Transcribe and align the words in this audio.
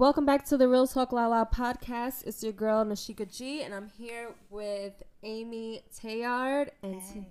welcome 0.00 0.24
back 0.24 0.46
to 0.46 0.56
the 0.56 0.66
Real 0.66 0.86
Talk 0.86 1.12
La 1.12 1.26
La 1.26 1.44
podcast. 1.44 2.26
It's 2.26 2.42
your 2.42 2.54
girl 2.54 2.86
Nashika 2.86 3.30
G, 3.30 3.60
and 3.60 3.74
I'm 3.74 3.86
here 3.86 4.30
with 4.48 4.94
Amy 5.22 5.82
Tayard. 5.94 6.70
And 6.82 7.02
t- 7.02 7.26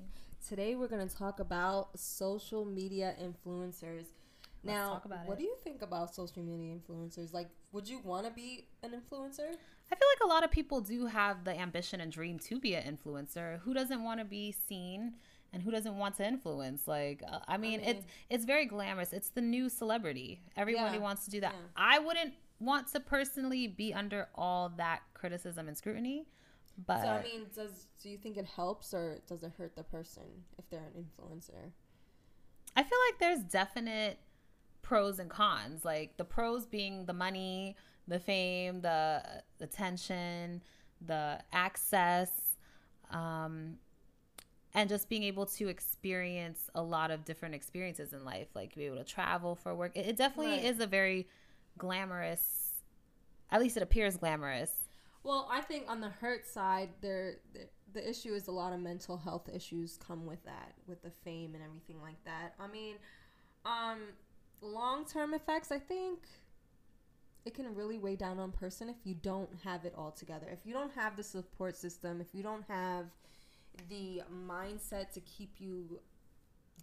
today 0.48 0.76
we're 0.76 0.88
going 0.88 1.08
to 1.08 1.16
talk 1.16 1.40
about 1.40 1.98
social 1.98 2.66
media 2.66 3.16
influencers. 3.20 4.06
Now, 4.64 4.90
talk 4.90 5.06
about 5.06 5.26
what 5.26 5.40
it. 5.40 5.42
do 5.42 5.46
you 5.46 5.56
think 5.64 5.82
about 5.82 6.14
social 6.14 6.44
media 6.44 6.76
influencers? 6.76 7.34
Like, 7.34 7.50
would 7.72 7.90
you 7.90 8.02
want 8.04 8.28
to 8.28 8.32
be 8.32 8.68
an 8.84 8.92
influencer? 8.92 9.50
I 9.92 9.96
feel 9.96 10.08
like 10.14 10.24
a 10.24 10.28
lot 10.28 10.44
of 10.44 10.52
people 10.52 10.80
do 10.80 11.08
have 11.08 11.46
the 11.46 11.60
ambition 11.60 12.02
and 12.02 12.12
dream 12.12 12.38
to 12.38 12.60
be 12.60 12.76
an 12.76 12.96
influencer. 12.96 13.62
Who 13.62 13.74
doesn't 13.74 14.04
want 14.04 14.20
to 14.20 14.26
be 14.26 14.52
seen 14.52 15.14
and 15.54 15.64
who 15.64 15.72
doesn't 15.72 15.98
want 15.98 16.18
to 16.18 16.28
influence? 16.28 16.88
Like, 16.88 17.24
uh, 17.28 17.40
I 17.48 17.58
mean, 17.58 17.80
it's 17.80 18.06
it's 18.30 18.46
very 18.46 18.68
glamorous. 18.68 19.12
It's 19.12 19.30
the 19.30 19.42
new 19.42 19.70
celebrity. 19.70 20.42
Everybody 20.56 20.98
Yeah. 20.98 21.04
wants 21.04 21.26
to 21.26 21.32
do 21.32 21.42
that. 21.42 21.54
Yeah. 21.56 21.66
I 21.76 21.98
wouldn't 21.98 22.34
want 22.60 22.88
to 22.94 23.00
personally 23.00 23.68
be 23.68 23.94
under 23.94 24.28
all 24.36 24.70
that 24.78 25.02
criticism 25.14 25.68
and 25.68 25.78
scrutiny, 25.78 26.28
but 26.86 27.00
so, 27.00 27.08
I 27.08 27.22
mean, 27.22 27.48
does 27.56 27.88
do 28.02 28.10
you 28.10 28.18
think 28.18 28.38
it 28.38 28.46
helps 28.46 28.94
or 28.94 29.20
does 29.28 29.44
it 29.44 29.54
hurt 29.58 29.76
the 29.76 29.84
person 29.84 30.24
if 30.58 30.70
they're 30.70 30.86
an 30.94 31.06
influencer? 31.06 31.72
I 32.76 32.84
feel 32.84 32.98
like 33.10 33.20
there's 33.20 33.40
definite 33.44 34.20
pros 34.82 35.20
and 35.20 35.30
cons. 35.30 35.86
Like 35.86 36.18
the 36.18 36.26
pros 36.26 36.66
being 36.66 37.06
the 37.06 37.14
money, 37.14 37.76
the 38.08 38.20
fame, 38.20 38.82
the 38.82 39.24
attention, 39.62 40.62
the 41.06 41.40
access, 41.52 42.32
um, 43.12 43.78
and 44.74 44.90
just 44.90 45.10
being 45.10 45.24
able 45.24 45.46
to 45.48 45.68
experience 45.70 46.70
a 46.76 46.82
lot 46.82 47.12
of 47.12 47.26
different 47.26 47.56
experiences 47.56 48.14
in 48.14 48.26
life, 48.26 48.48
like 48.56 48.76
be 48.76 48.86
able 48.86 48.98
to 48.98 49.04
travel 49.04 49.56
for 49.56 49.76
work. 49.76 49.94
It, 49.96 50.08
it 50.08 50.18
definitely 50.18 50.56
Right. 50.56 50.64
is 50.64 50.80
a 50.80 50.88
very 50.88 51.28
glamorous. 51.80 52.74
At 53.50 53.60
least 53.62 53.78
it 53.78 53.84
appears 53.84 54.18
glamorous. 54.18 54.72
Well, 55.24 55.48
I 55.52 55.62
think 55.62 55.86
on 55.88 56.00
the 56.02 56.10
hurt 56.10 56.46
side, 56.48 56.90
there 57.02 57.38
the, 57.94 58.08
issue 58.10 58.34
is 58.36 58.48
a 58.48 58.52
lot 58.52 58.72
of 58.72 58.80
mental 58.80 59.18
health 59.18 59.50
issues 59.54 59.98
come 59.98 60.26
with 60.28 60.44
that, 60.46 60.74
with 60.88 61.02
the 61.02 61.10
fame 61.10 61.56
and 61.56 61.64
everything 61.64 62.00
like 62.02 62.24
that. 62.26 62.54
I 62.60 62.68
mean, 62.68 62.96
um, 63.66 63.98
long 64.62 65.06
term 65.06 65.34
effects. 65.34 65.72
I 65.72 65.80
think 65.80 66.20
it 67.46 67.54
can 67.56 67.74
really 67.74 67.98
weigh 67.98 68.16
down 68.16 68.38
on 68.40 68.52
person 68.52 68.88
if 68.90 68.98
you 69.04 69.16
don't 69.16 69.50
have 69.64 69.84
it 69.86 69.94
all 69.98 70.12
together. 70.12 70.48
If 70.52 70.66
you 70.66 70.74
don't 70.74 70.94
have 70.94 71.18
the 71.18 71.24
support 71.24 71.76
system, 71.76 72.22
if 72.22 72.28
you 72.34 72.44
don't 72.44 72.64
have 72.70 73.06
the 73.90 74.22
mindset 74.48 75.12
to 75.14 75.20
keep 75.22 75.56
you 75.60 76.00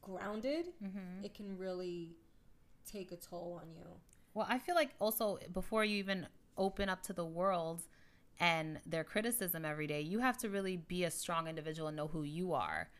grounded, 0.02 0.66
Mm-hmm. 0.84 1.24
it 1.24 1.34
can 1.34 1.56
really 1.56 2.16
take 2.90 3.12
a 3.12 3.16
toll 3.16 3.60
on 3.62 3.70
you. 3.74 3.86
Well, 4.36 4.46
I 4.50 4.58
feel 4.58 4.74
like 4.74 4.90
also 5.00 5.38
before 5.54 5.82
you 5.82 5.96
even 5.96 6.26
open 6.58 6.90
up 6.90 7.02
to 7.04 7.14
the 7.14 7.24
world 7.24 7.84
and 8.38 8.78
their 8.84 9.02
criticism 9.02 9.64
every 9.64 9.86
day, 9.86 10.02
you 10.02 10.18
have 10.18 10.36
to 10.38 10.50
really 10.50 10.76
be 10.76 11.04
a 11.04 11.10
strong 11.10 11.48
individual 11.48 11.88
and 11.88 11.96
know 11.96 12.08
who 12.08 12.22
you 12.22 12.52
are 12.52 12.90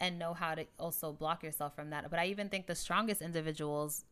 and 0.00 0.18
know 0.18 0.34
how 0.34 0.56
to 0.56 0.66
also 0.80 1.12
block 1.12 1.44
yourself 1.44 1.76
from 1.76 1.90
that. 1.90 2.10
But 2.10 2.18
I 2.18 2.26
even 2.26 2.48
think 2.48 2.66
the 2.66 2.74
strongest 2.74 3.22
individuals 3.22 4.04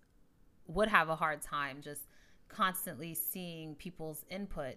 would 0.69 0.87
have 0.87 1.09
a 1.09 1.17
hard 1.17 1.43
time 1.43 1.81
just 1.81 2.03
constantly 2.49 3.12
seeing 3.12 3.75
people's 3.75 4.25
input. 4.31 4.77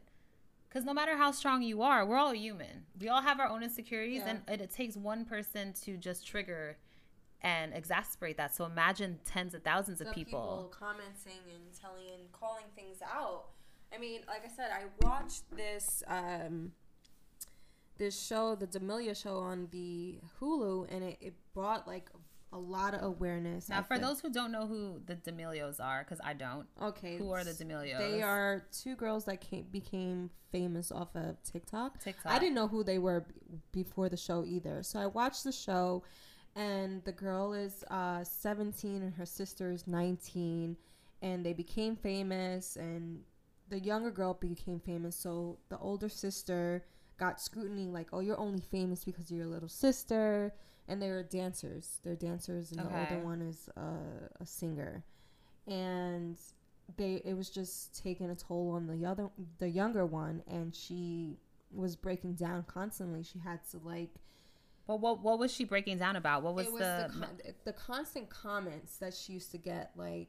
Because 0.68 0.84
no 0.84 0.96
matter 0.96 1.16
how 1.16 1.30
strong 1.30 1.62
you 1.62 1.84
are, 1.84 2.04
we're 2.04 2.18
all 2.18 2.34
human. 2.34 2.86
We 3.00 3.10
all 3.10 3.22
have 3.22 3.40
our 3.40 3.48
own 3.48 3.62
insecurities, 3.62 4.24
Yeah. 4.26 4.30
and 4.30 4.42
it, 4.48 4.62
it 4.62 4.72
takes 4.72 4.98
one 4.98 5.24
person 5.24 5.74
to 5.84 5.98
just 5.98 6.26
trigger 6.26 6.78
and 7.42 7.73
exasperate 7.73 8.38
that. 8.38 8.56
So 8.56 8.66
imagine 8.66 9.20
tens 9.25 9.53
of 9.53 9.64
thousands 9.64 10.02
of 10.02 10.08
the 10.08 10.14
people. 10.14 10.72
commenting 10.78 11.42
and 11.53 11.64
telling 11.80 12.06
and 12.14 12.31
calling 12.31 12.66
things 12.75 12.98
out. 13.02 13.45
I 13.94 13.98
mean, 13.98 14.22
like 14.28 14.44
I 14.45 14.50
said, 14.56 14.70
I 14.72 14.86
watched 15.06 15.44
this 15.56 16.03
um 16.08 16.72
this 17.98 18.20
show, 18.20 18.56
the 18.56 18.66
D'Amelio 18.66 19.16
show 19.16 19.38
on 19.38 19.67
the 19.72 20.20
Hulu, 20.39 20.88
and 20.92 21.04
it, 21.04 21.17
it 21.21 21.33
brought 21.54 21.88
like 21.88 22.10
a 22.54 22.58
lot 22.58 22.93
of 22.93 23.04
awareness. 23.04 23.70
Now, 23.70 23.82
for 23.82 23.98
those 23.98 24.20
who 24.20 24.30
don't 24.32 24.52
know 24.52 24.66
who 24.67 25.02
the 25.05 25.16
D'Amelios 25.16 25.80
are, 25.80 26.04
because 26.04 26.20
I 26.23 26.33
don't, 26.33 26.66
okay, 26.82 27.17
who 27.17 27.32
are 27.32 27.43
the 27.43 27.54
D'Amelios? 27.54 27.98
They 27.98 28.21
are 28.21 28.66
two 28.71 28.95
girls 28.95 29.26
that 29.26 29.39
came, 29.39 29.66
became 29.71 30.32
famous 30.52 30.92
off 30.92 31.16
of 31.16 31.42
TikTok. 31.43 31.99
TikTok. 31.99 32.32
I 32.32 32.39
didn't 32.39 32.55
know 32.55 32.67
who 32.67 32.83
they 32.83 32.98
were 32.98 33.21
b- 33.21 33.60
before 33.71 34.10
the 34.10 34.17
show 34.17 34.43
either. 34.45 34.83
So 34.83 34.99
I 34.99 35.05
watched 35.05 35.43
the 35.43 35.52
show, 35.52 36.04
and 36.56 37.04
the 37.06 37.12
girl 37.12 37.54
is 37.54 37.84
uh, 37.89 38.23
17 38.23 39.02
and 39.02 39.14
her 39.16 39.26
sister 39.26 39.72
is 39.72 39.88
19, 39.88 40.78
and 41.22 41.45
they 41.45 41.54
became 41.54 41.95
famous. 41.95 42.76
And 42.76 43.22
the 43.70 43.80
younger 43.80 44.12
girl 44.12 44.34
became 44.34 44.80
famous. 44.80 45.16
So 45.16 45.58
the 45.70 45.78
older 45.80 46.10
sister 46.10 46.86
got 47.17 47.40
scrutiny 47.42 47.88
like, 47.88 48.10
"Oh, 48.14 48.20
you're 48.20 48.40
only 48.40 48.61
famous 48.61 49.04
because 49.04 49.32
you're 49.32 49.42
your 49.45 49.54
little 49.54 49.70
sister." 49.70 50.54
And 50.88 51.02
they 51.02 51.10
were 51.10 51.23
dancers. 51.23 52.00
They're 52.04 52.16
dancers, 52.16 52.72
and 52.72 52.86
the 52.86 52.90
Okay. 52.90 52.92
older 52.92 53.17
one 53.20 53.42
is 53.42 53.70
uh, 53.78 54.28
a 54.40 54.45
singer. 54.45 55.04
And 55.67 56.38
they 56.98 57.22
it 57.26 57.36
was 57.36 57.50
just 57.50 58.02
taking 58.04 58.30
a 58.30 58.36
toll 58.36 58.72
on 58.72 58.88
the 58.88 59.06
other 59.06 59.30
the 59.60 59.70
younger 59.70 60.06
one 60.06 60.44
and 60.48 60.76
she 60.76 61.38
was 61.72 61.95
breaking 61.95 62.34
down 62.34 62.64
constantly 62.67 63.23
she 63.23 63.40
had 63.40 63.60
to 63.70 63.78
like 63.80 64.10
But 64.92 65.00
what 65.00 65.22
what 65.22 65.40
was 65.40 65.54
she 65.54 65.64
breaking 65.64 66.00
down 66.00 66.18
about? 66.18 66.44
What 66.44 66.54
was, 66.54 66.66
was 66.68 66.80
the, 66.80 67.10
the, 67.14 67.20
con- 67.20 67.38
the 67.64 67.74
constant 67.74 68.30
comments 68.30 68.98
that 68.98 69.14
she 69.14 69.32
used 69.32 69.52
to 69.52 69.58
get 69.58 69.92
like 69.96 70.28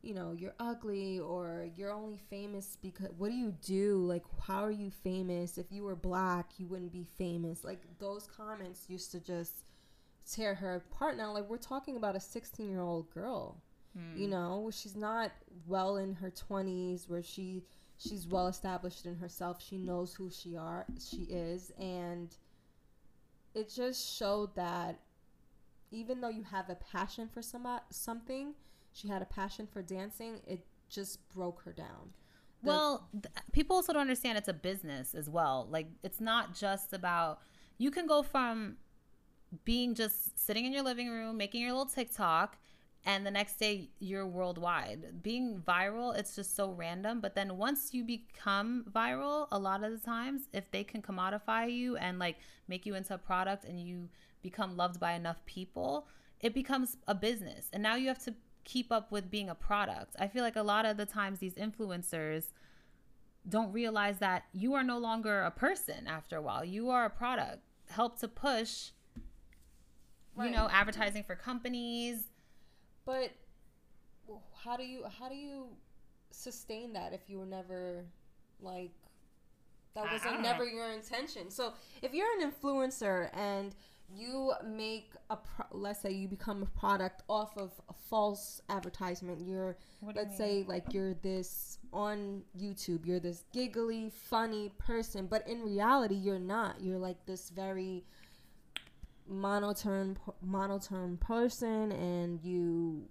you 0.00 0.14
know 0.14 0.32
you're 0.32 0.54
ugly 0.58 1.18
or 1.20 1.68
you're 1.76 1.92
only 1.92 2.16
famous 2.30 2.78
because 2.80 3.10
what 3.18 3.28
do 3.28 3.34
you 3.34 3.54
do? 3.62 3.98
Like 3.98 4.22
how 4.46 4.64
are 4.64 4.70
you 4.70 4.90
famous? 4.90 5.58
If 5.58 5.66
you 5.70 5.84
were 5.84 5.94
black 5.94 6.52
you 6.56 6.66
wouldn't 6.68 6.90
be 6.90 7.04
famous. 7.18 7.64
Like 7.64 7.82
those 7.98 8.26
comments 8.26 8.86
used 8.88 9.10
to 9.12 9.20
just 9.20 9.64
tear 10.30 10.54
her 10.54 10.76
apart. 10.76 11.18
Now 11.18 11.30
like 11.34 11.50
we're 11.50 11.58
talking 11.58 11.98
about 11.98 12.16
a 12.16 12.20
16 12.20 12.70
year 12.70 12.80
old 12.80 13.10
girl 13.10 13.60
Hmm. 13.94 14.16
you 14.16 14.26
know? 14.26 14.70
She's 14.72 14.96
not 14.96 15.32
well 15.66 15.98
in 15.98 16.14
her 16.14 16.30
20s 16.30 17.10
where 17.10 17.22
she 17.22 17.60
she's 17.98 18.26
well 18.26 18.46
established 18.48 19.04
in 19.04 19.16
herself. 19.16 19.62
She 19.62 19.76
knows 19.76 20.14
who 20.14 20.30
she 20.30 20.56
are 20.56 20.86
she 20.98 21.24
is 21.24 21.70
and 21.78 22.34
it 23.54 23.68
just 23.74 24.16
showed 24.16 24.54
that 24.56 24.98
even 25.90 26.20
though 26.20 26.28
you 26.28 26.42
have 26.44 26.70
a 26.70 26.74
passion 26.74 27.28
for 27.32 27.42
some 27.42 27.66
something 27.90 28.54
she 28.92 29.08
had 29.08 29.22
a 29.22 29.26
passion 29.26 29.66
for 29.66 29.82
dancing 29.82 30.40
it 30.46 30.64
just 30.88 31.26
broke 31.34 31.62
her 31.62 31.72
down 31.72 32.12
The- 32.62 32.68
well, 32.68 33.08
th- 33.12 33.26
people 33.52 33.76
also 33.76 33.92
don't 33.92 34.02
understand 34.02 34.38
it's 34.38 34.48
a 34.48 34.52
business 34.52 35.14
as 35.14 35.28
well. 35.28 35.66
Like 35.70 35.86
it's 36.02 36.20
not 36.20 36.54
just 36.54 36.92
about 36.92 37.40
you 37.78 37.90
can 37.90 38.06
go 38.06 38.22
from 38.22 38.76
being 39.64 39.94
just 39.94 40.38
sitting 40.38 40.64
in 40.64 40.72
your 40.72 40.82
living 40.82 41.08
room 41.10 41.36
making 41.36 41.60
your 41.60 41.72
little 41.72 41.86
TikTok 41.86 42.56
and 43.04 43.26
the 43.26 43.30
next 43.30 43.58
day 43.58 43.90
you're 43.98 44.26
worldwide. 44.26 45.22
Being 45.22 45.60
viral, 45.66 46.16
it's 46.16 46.36
just 46.36 46.54
so 46.54 46.70
random, 46.70 47.20
but 47.20 47.34
then 47.34 47.56
once 47.56 47.92
you 47.92 48.04
become 48.04 48.84
viral, 48.94 49.48
a 49.50 49.58
lot 49.58 49.82
of 49.82 49.90
the 49.90 49.98
times 49.98 50.42
if 50.52 50.70
they 50.70 50.84
can 50.84 51.02
commodify 51.02 51.72
you 51.72 51.96
and 51.96 52.18
like 52.18 52.36
make 52.68 52.86
you 52.86 52.94
into 52.94 53.14
a 53.14 53.18
product 53.18 53.64
and 53.64 53.80
you 53.80 54.08
become 54.42 54.76
loved 54.76 55.00
by 55.00 55.12
enough 55.12 55.44
people, 55.46 56.06
it 56.40 56.54
becomes 56.54 56.96
a 57.08 57.14
business. 57.14 57.68
And 57.72 57.82
now 57.82 57.96
you 57.96 58.06
have 58.08 58.22
to 58.24 58.34
keep 58.64 58.92
up 58.92 59.10
with 59.10 59.30
being 59.30 59.48
a 59.48 59.54
product. 59.54 60.14
I 60.20 60.28
feel 60.28 60.44
like 60.44 60.56
a 60.56 60.62
lot 60.62 60.86
of 60.86 60.96
the 60.96 61.06
times 61.06 61.40
these 61.40 61.54
influencers 61.54 62.46
don't 63.48 63.72
realize 63.72 64.18
that 64.18 64.44
you 64.52 64.74
are 64.74 64.84
no 64.84 64.98
longer 64.98 65.42
a 65.42 65.50
person 65.50 66.06
after 66.06 66.36
a 66.36 66.42
while. 66.42 66.64
You 66.64 66.90
are 66.90 67.04
a 67.04 67.10
product. 67.10 67.62
Help 67.90 68.20
to 68.20 68.28
push 68.28 68.90
you 70.40 70.50
know 70.50 70.68
advertising 70.70 71.22
for 71.22 71.34
companies. 71.34 72.24
But 73.04 73.30
how 74.64 74.76
do 74.76 74.84
you 74.84 75.04
how 75.18 75.28
do 75.28 75.34
you 75.34 75.66
sustain 76.30 76.92
that 76.92 77.12
if 77.12 77.20
you 77.28 77.38
were 77.38 77.46
never 77.46 78.04
like 78.60 78.92
that 79.94 80.10
was 80.10 80.24
like 80.24 80.40
never 80.40 80.64
know. 80.64 80.72
your 80.72 80.92
intention? 80.92 81.50
So 81.50 81.74
if 82.00 82.14
you're 82.14 82.28
an 82.40 82.50
influencer 82.50 83.28
and 83.34 83.74
you 84.14 84.52
make 84.64 85.12
a 85.30 85.36
pro- 85.36 85.66
let's 85.70 86.00
say 86.00 86.10
you 86.10 86.28
become 86.28 86.62
a 86.62 86.78
product 86.78 87.22
off 87.28 87.56
of 87.56 87.72
a 87.88 87.94
false 88.10 88.60
advertisement 88.68 89.40
you're 89.40 89.76
What 90.00 90.16
let's 90.16 90.36
say 90.36 90.64
like 90.68 90.92
you're 90.92 91.14
this 91.14 91.78
on 91.94 92.42
youtube 92.58 93.06
you're 93.06 93.20
this 93.20 93.44
giggly 93.54 94.10
funny 94.10 94.70
person 94.78 95.26
but 95.26 95.48
in 95.48 95.62
reality 95.62 96.14
you're 96.14 96.38
not. 96.38 96.80
You're 96.80 96.98
like 96.98 97.24
this 97.26 97.50
very 97.50 98.04
monotone 99.28 100.16
monotone 100.42 101.16
person 101.16 101.92
and 101.92 102.42
you 102.42 103.08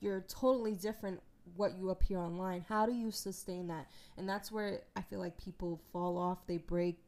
you're 0.00 0.24
totally 0.28 0.74
different 0.74 1.20
what 1.56 1.76
you 1.76 1.90
appear 1.90 2.18
online. 2.18 2.64
How 2.68 2.86
do 2.86 2.92
you 2.92 3.10
sustain 3.10 3.68
that? 3.68 3.86
And 4.16 4.28
that's 4.28 4.50
where 4.50 4.80
i 4.96 5.02
feel 5.02 5.18
like 5.18 5.36
people 5.42 5.80
fall 5.92 6.16
off. 6.16 6.46
They 6.46 6.58
break 6.58 6.98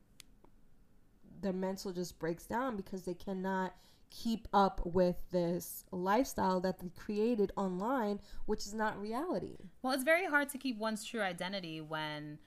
their 1.41 1.53
mental 1.53 1.93
just 1.93 2.19
breaks 2.19 2.45
down 2.47 2.77
because 2.77 3.03
they 3.03 3.15
cannot 3.15 3.75
keep 4.11 4.49
up 4.53 4.81
with 4.85 5.17
this 5.31 5.85
lifestyle 5.91 6.61
that 6.61 6.79
they 6.79 6.91
created 6.97 7.53
online, 7.57 8.21
which 8.47 8.61
is 8.61 8.73
not 8.73 9.01
reality. 9.01 9.57
Well, 9.83 9.93
it's 9.93 10.05
very 10.05 10.27
hard 10.27 10.49
to 10.51 10.59
keep 10.59 10.79
one's 10.79 11.05
true 11.05 11.21
identity 11.21 11.81
when 11.81 12.39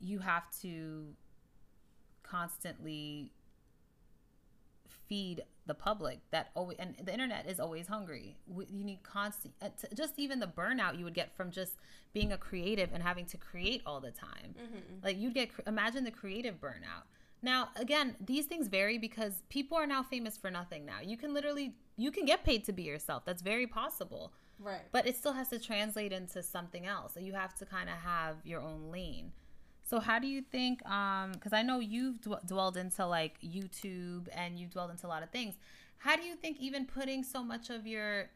you 0.00 0.20
have 0.20 0.44
to 0.62 1.14
constantly 2.22 3.32
feed 5.10 5.42
the 5.66 5.74
public 5.74 6.20
that 6.30 6.50
always 6.54 6.78
and 6.78 6.94
the 7.04 7.12
internet 7.12 7.46
is 7.46 7.60
always 7.60 7.86
hungry. 7.88 8.36
You 8.48 8.84
need 8.84 9.02
constant 9.02 9.52
uh, 9.60 9.68
just 9.94 10.18
even 10.18 10.38
the 10.38 10.46
burnout 10.46 10.96
you 10.96 11.04
would 11.04 11.14
get 11.14 11.36
from 11.36 11.50
just 11.50 11.74
being 12.14 12.32
a 12.32 12.38
creative 12.38 12.90
and 12.94 13.02
having 13.02 13.26
to 13.26 13.36
create 13.36 13.82
all 13.84 14.00
the 14.00 14.12
time. 14.12 14.54
Mm-hmm. 14.54 15.04
like 15.04 15.18
you'd 15.18 15.34
get 15.34 15.50
imagine 15.66 16.04
the 16.04 16.10
creative 16.12 16.60
burnout. 16.60 17.04
Now 17.42 17.70
again 17.76 18.14
these 18.24 18.46
things 18.46 18.68
vary 18.68 18.98
because 18.98 19.42
people 19.48 19.76
are 19.76 19.86
now 19.86 20.02
famous 20.02 20.38
for 20.38 20.50
nothing 20.50 20.86
now. 20.86 21.00
You 21.02 21.16
can 21.16 21.34
literally 21.34 21.74
you 21.96 22.12
can 22.12 22.24
get 22.24 22.44
paid 22.44 22.64
to 22.64 22.72
be 22.72 22.84
yourself. 22.84 23.24
That's 23.26 23.42
very 23.42 23.66
possible. 23.66 24.32
Right. 24.60 24.82
But 24.92 25.06
it 25.06 25.16
still 25.16 25.32
has 25.32 25.48
to 25.48 25.58
translate 25.58 26.12
into 26.12 26.42
something 26.42 26.86
else. 26.86 27.14
So 27.14 27.20
you 27.20 27.32
have 27.32 27.54
to 27.56 27.66
kind 27.66 27.88
of 27.88 27.96
have 27.96 28.36
your 28.44 28.60
own 28.60 28.90
lane 28.92 29.32
so 29.90 29.98
how 29.98 30.20
do 30.20 30.28
you 30.28 30.40
think? 30.40 30.88
Um, 30.88 31.32
because 31.32 31.52
I 31.52 31.62
know 31.62 31.80
you've 31.80 32.20
d- 32.20 32.30
dwelled 32.46 32.76
into 32.76 33.04
like 33.04 33.40
YouTube 33.42 34.28
and 34.32 34.56
you've 34.56 34.70
dwelled 34.70 34.92
into 34.92 35.04
a 35.04 35.08
lot 35.08 35.24
of 35.24 35.30
things. 35.30 35.54
How 35.98 36.14
do 36.14 36.22
you 36.22 36.36
think 36.36 36.58
even 36.60 36.86
putting 36.86 37.24
so 37.24 37.42
much 37.42 37.70
of 37.70 37.88
your, 37.88 38.30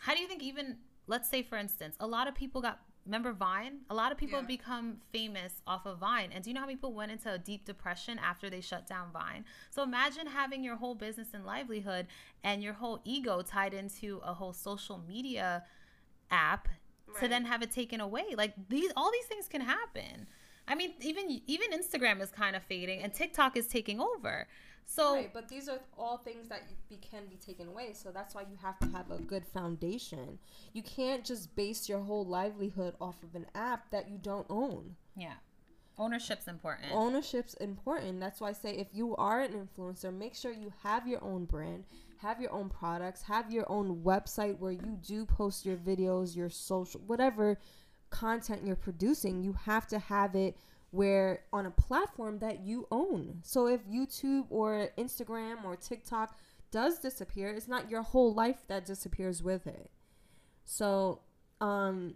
how 0.00 0.14
do 0.14 0.20
you 0.20 0.28
think 0.28 0.42
even 0.42 0.76
let's 1.06 1.30
say 1.30 1.42
for 1.42 1.56
instance, 1.56 1.96
a 1.98 2.06
lot 2.06 2.28
of 2.28 2.34
people 2.34 2.60
got 2.60 2.80
remember 3.06 3.32
Vine? 3.32 3.78
A 3.88 3.94
lot 3.94 4.12
of 4.12 4.18
people 4.18 4.34
yeah. 4.34 4.40
have 4.40 4.48
become 4.48 4.98
famous 5.12 5.62
off 5.66 5.86
of 5.86 5.98
Vine. 5.98 6.28
And 6.30 6.44
do 6.44 6.50
you 6.50 6.54
know 6.54 6.60
how 6.60 6.66
many 6.66 6.76
people 6.76 6.92
went 6.92 7.10
into 7.10 7.32
a 7.32 7.38
deep 7.38 7.64
depression 7.64 8.18
after 8.18 8.50
they 8.50 8.60
shut 8.60 8.86
down 8.86 9.08
Vine? 9.12 9.46
So 9.70 9.82
imagine 9.82 10.26
having 10.26 10.62
your 10.62 10.76
whole 10.76 10.94
business 10.94 11.28
and 11.32 11.46
livelihood 11.46 12.06
and 12.42 12.62
your 12.62 12.74
whole 12.74 13.00
ego 13.04 13.40
tied 13.40 13.72
into 13.72 14.20
a 14.22 14.34
whole 14.34 14.52
social 14.52 15.00
media 15.06 15.64
app 16.30 16.68
right. 17.14 17.22
to 17.22 17.28
then 17.28 17.44
have 17.44 17.62
it 17.62 17.70
taken 17.70 18.00
away. 18.00 18.34
Like 18.36 18.54
these, 18.68 18.92
all 18.96 19.10
these 19.10 19.26
things 19.26 19.48
can 19.48 19.60
happen. 19.60 20.26
I 20.66 20.74
mean, 20.74 20.94
even 21.00 21.40
even 21.46 21.72
Instagram 21.72 22.22
is 22.22 22.30
kind 22.30 22.56
of 22.56 22.62
fading, 22.62 23.02
and 23.02 23.12
TikTok 23.12 23.56
is 23.56 23.66
taking 23.66 24.00
over. 24.00 24.46
So, 24.86 25.14
right, 25.14 25.30
but 25.32 25.48
these 25.48 25.68
are 25.68 25.78
all 25.96 26.18
things 26.18 26.48
that 26.48 26.62
be, 26.88 26.96
can 26.96 27.26
be 27.28 27.36
taken 27.36 27.68
away. 27.68 27.92
So 27.94 28.10
that's 28.10 28.34
why 28.34 28.42
you 28.42 28.56
have 28.62 28.78
to 28.80 28.86
have 28.88 29.10
a 29.10 29.18
good 29.18 29.46
foundation. 29.46 30.38
You 30.72 30.82
can't 30.82 31.24
just 31.24 31.54
base 31.56 31.88
your 31.88 32.00
whole 32.00 32.24
livelihood 32.24 32.94
off 33.00 33.22
of 33.22 33.34
an 33.34 33.46
app 33.54 33.90
that 33.90 34.10
you 34.10 34.18
don't 34.18 34.46
own. 34.50 34.96
Yeah. 35.16 35.34
Ownership's 35.96 36.48
important. 36.48 36.92
Ownership's 36.92 37.54
important. 37.54 38.20
That's 38.20 38.40
why 38.40 38.50
I 38.50 38.52
say 38.52 38.72
if 38.72 38.88
you 38.92 39.14
are 39.16 39.40
an 39.40 39.52
influencer, 39.52 40.12
make 40.12 40.34
sure 40.34 40.52
you 40.52 40.72
have 40.82 41.06
your 41.06 41.22
own 41.22 41.44
brand, 41.44 41.84
have 42.20 42.40
your 42.40 42.52
own 42.52 42.68
products, 42.68 43.22
have 43.22 43.52
your 43.52 43.70
own 43.70 44.02
website 44.02 44.58
where 44.58 44.72
you 44.72 44.98
do 45.06 45.26
post 45.26 45.64
your 45.66 45.76
videos, 45.76 46.36
your 46.36 46.50
social, 46.50 47.00
whatever 47.06 47.58
content 48.10 48.62
you're 48.64 48.76
producing. 48.76 49.42
You 49.42 49.54
have 49.64 49.86
to 49.88 49.98
have 49.98 50.34
it 50.34 50.56
where 50.90 51.40
on 51.52 51.66
a 51.66 51.70
platform 51.70 52.38
that 52.38 52.60
you 52.60 52.86
own. 52.90 53.40
So 53.42 53.66
if 53.66 53.84
YouTube 53.86 54.46
or 54.50 54.90
Instagram 54.96 55.64
or 55.64 55.76
TikTok 55.76 56.36
does 56.70 56.98
disappear, 56.98 57.50
it's 57.50 57.68
not 57.68 57.90
your 57.90 58.02
whole 58.02 58.32
life 58.32 58.64
that 58.68 58.86
disappears 58.86 59.42
with 59.42 59.66
it. 59.66 59.90
So, 60.64 61.20
um, 61.60 62.14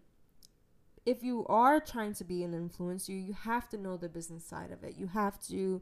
if 1.06 1.23
you 1.23 1.47
are 1.47 1.81
trying 1.81 2.12
to 2.15 2.25
be 2.25 2.43
an 2.43 2.53
influencer, 2.53 3.09
you 3.09 3.33
have 3.33 3.69
to 3.71 3.79
know 3.79 3.97
the 3.97 4.09
business 4.09 4.45
side 4.45 4.71
of 4.71 4.85
it. 4.85 4.97
You 4.97 5.06
have 5.06 5.41
to 5.49 5.81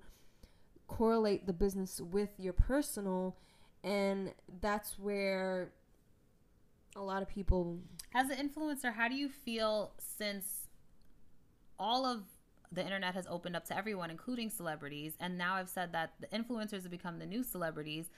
correlate 0.86 1.46
the 1.46 1.52
business 1.52 2.00
with 2.00 2.30
your 2.38 2.52
personal, 2.52 3.36
and 3.84 4.32
that's 4.60 4.98
where 4.98 5.72
a 6.96 7.02
lot 7.02 7.22
of 7.22 7.28
people. 7.28 7.78
As 8.14 8.30
an 8.30 8.48
influencer, 8.48 8.92
how 8.94 9.08
do 9.08 9.14
you 9.14 9.28
feel 9.28 9.92
since 9.98 10.68
all 11.78 12.06
of 12.06 12.22
the 12.72 12.82
internet 12.82 13.14
has 13.14 13.26
opened 13.28 13.54
up 13.54 13.64
to 13.66 13.76
everyone, 13.76 14.10
including 14.10 14.50
celebrities, 14.50 15.12
and 15.20 15.38
now 15.38 15.54
I've 15.54 15.68
said 15.68 15.92
that 15.92 16.14
the 16.20 16.26
influencers 16.28 16.82
have 16.82 16.90
become 16.90 17.18
the 17.18 17.26
new 17.26 17.42
celebrities? 17.42 18.10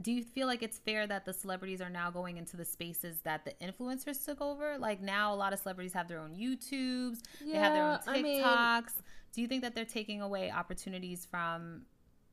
Do 0.00 0.10
you 0.10 0.24
feel 0.24 0.46
like 0.46 0.62
it's 0.62 0.78
fair 0.78 1.06
that 1.06 1.26
the 1.26 1.34
celebrities 1.34 1.82
are 1.82 1.90
now 1.90 2.10
going 2.10 2.38
into 2.38 2.56
the 2.56 2.64
spaces 2.64 3.18
that 3.24 3.44
the 3.44 3.52
influencers 3.62 4.24
took 4.24 4.40
over? 4.40 4.78
Like 4.78 5.02
now, 5.02 5.34
a 5.34 5.36
lot 5.36 5.52
of 5.52 5.58
celebrities 5.58 5.92
have 5.92 6.08
their 6.08 6.18
own 6.18 6.30
YouTubes, 6.30 7.18
yeah, 7.44 7.52
they 7.52 7.58
have 7.58 7.72
their 7.74 7.84
own 7.84 7.98
TikToks. 7.98 8.08
I 8.08 8.22
mean, 8.22 8.82
do 9.34 9.42
you 9.42 9.48
think 9.48 9.62
that 9.62 9.74
they're 9.74 9.84
taking 9.84 10.22
away 10.22 10.50
opportunities 10.50 11.26
from 11.30 11.82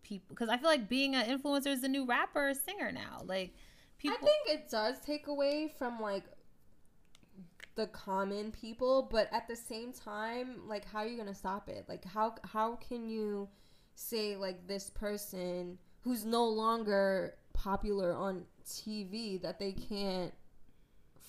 people? 0.10 0.28
Because 0.30 0.50
I 0.50 0.58
feel 0.58 0.70
like 0.70 0.90
being 0.90 1.16
an 1.16 1.26
influencer 1.26 1.68
is 1.68 1.82
the 1.82 1.88
new 1.88 2.06
rapper 2.06 2.50
or 2.50 2.54
singer 2.54 2.92
now. 2.92 3.22
Like, 3.26 3.54
people. 4.00 4.18
I 4.20 4.26
think 4.26 4.60
it 4.60 4.70
does 4.70 5.00
take 5.06 5.28
away 5.28 5.72
from 5.78 6.00
like 6.00 6.24
the 7.76 7.88
common 7.88 8.52
people, 8.52 9.08
but 9.10 9.30
at 9.32 9.48
the 9.48 9.56
same 9.56 9.94
time, 9.94 10.68
like 10.68 10.86
how 10.86 11.00
are 11.00 11.08
you 11.08 11.18
gonna 11.18 11.34
stop 11.34 11.70
it? 11.70 11.86
Like 11.88 12.04
how 12.04 12.36
how 12.44 12.76
can 12.76 13.08
you 13.08 13.48
say 13.96 14.36
like 14.36 14.68
this 14.68 14.90
person 14.90 15.78
who's 16.02 16.26
no 16.26 16.46
longer 16.46 17.36
popular 17.54 18.14
on 18.14 18.44
TV 18.66 19.42
that 19.42 19.60
they 19.60 19.72
can't 19.72 20.34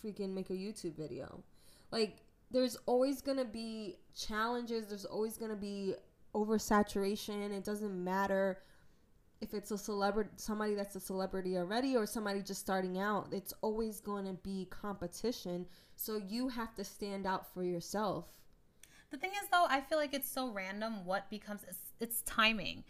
freaking 0.02 0.34
make 0.34 0.50
a 0.50 0.54
YouTube 0.54 0.96
video? 0.96 1.44
Like 1.92 2.16
there's 2.50 2.76
always 2.86 3.20
gonna 3.20 3.44
be 3.44 3.98
challenges. 4.18 4.88
There's 4.88 5.04
always 5.04 5.36
gonna 5.36 5.54
be 5.54 5.94
oversaturation. 6.34 7.52
It 7.52 7.64
doesn't 7.64 8.04
matter 8.04 8.58
if 9.40 9.54
it's 9.54 9.70
a 9.70 9.78
celebrity 9.78 10.30
somebody 10.36 10.74
that's 10.74 10.96
a 10.96 11.00
celebrity 11.00 11.56
already 11.56 11.96
or 11.96 12.06
somebody 12.06 12.42
just 12.42 12.60
starting 12.60 12.98
out. 12.98 13.28
It's 13.32 13.54
always 13.62 14.00
going 14.00 14.26
to 14.26 14.34
be 14.34 14.66
competition. 14.70 15.66
So 15.96 16.16
you 16.16 16.48
have 16.48 16.74
to 16.74 16.84
stand 16.84 17.26
out 17.26 17.52
for 17.52 17.62
yourself. 17.62 18.26
The 19.10 19.16
thing 19.16 19.30
is 19.42 19.48
though 19.50 19.66
i 19.68 19.80
feel 19.80 19.98
like 19.98 20.14
it's 20.14 20.30
so 20.30 20.50
random 20.50 21.04
what 21.04 21.28
becomes 21.30 21.62
it's, 21.68 21.92
it's 22.00 22.22
timing. 22.22 22.84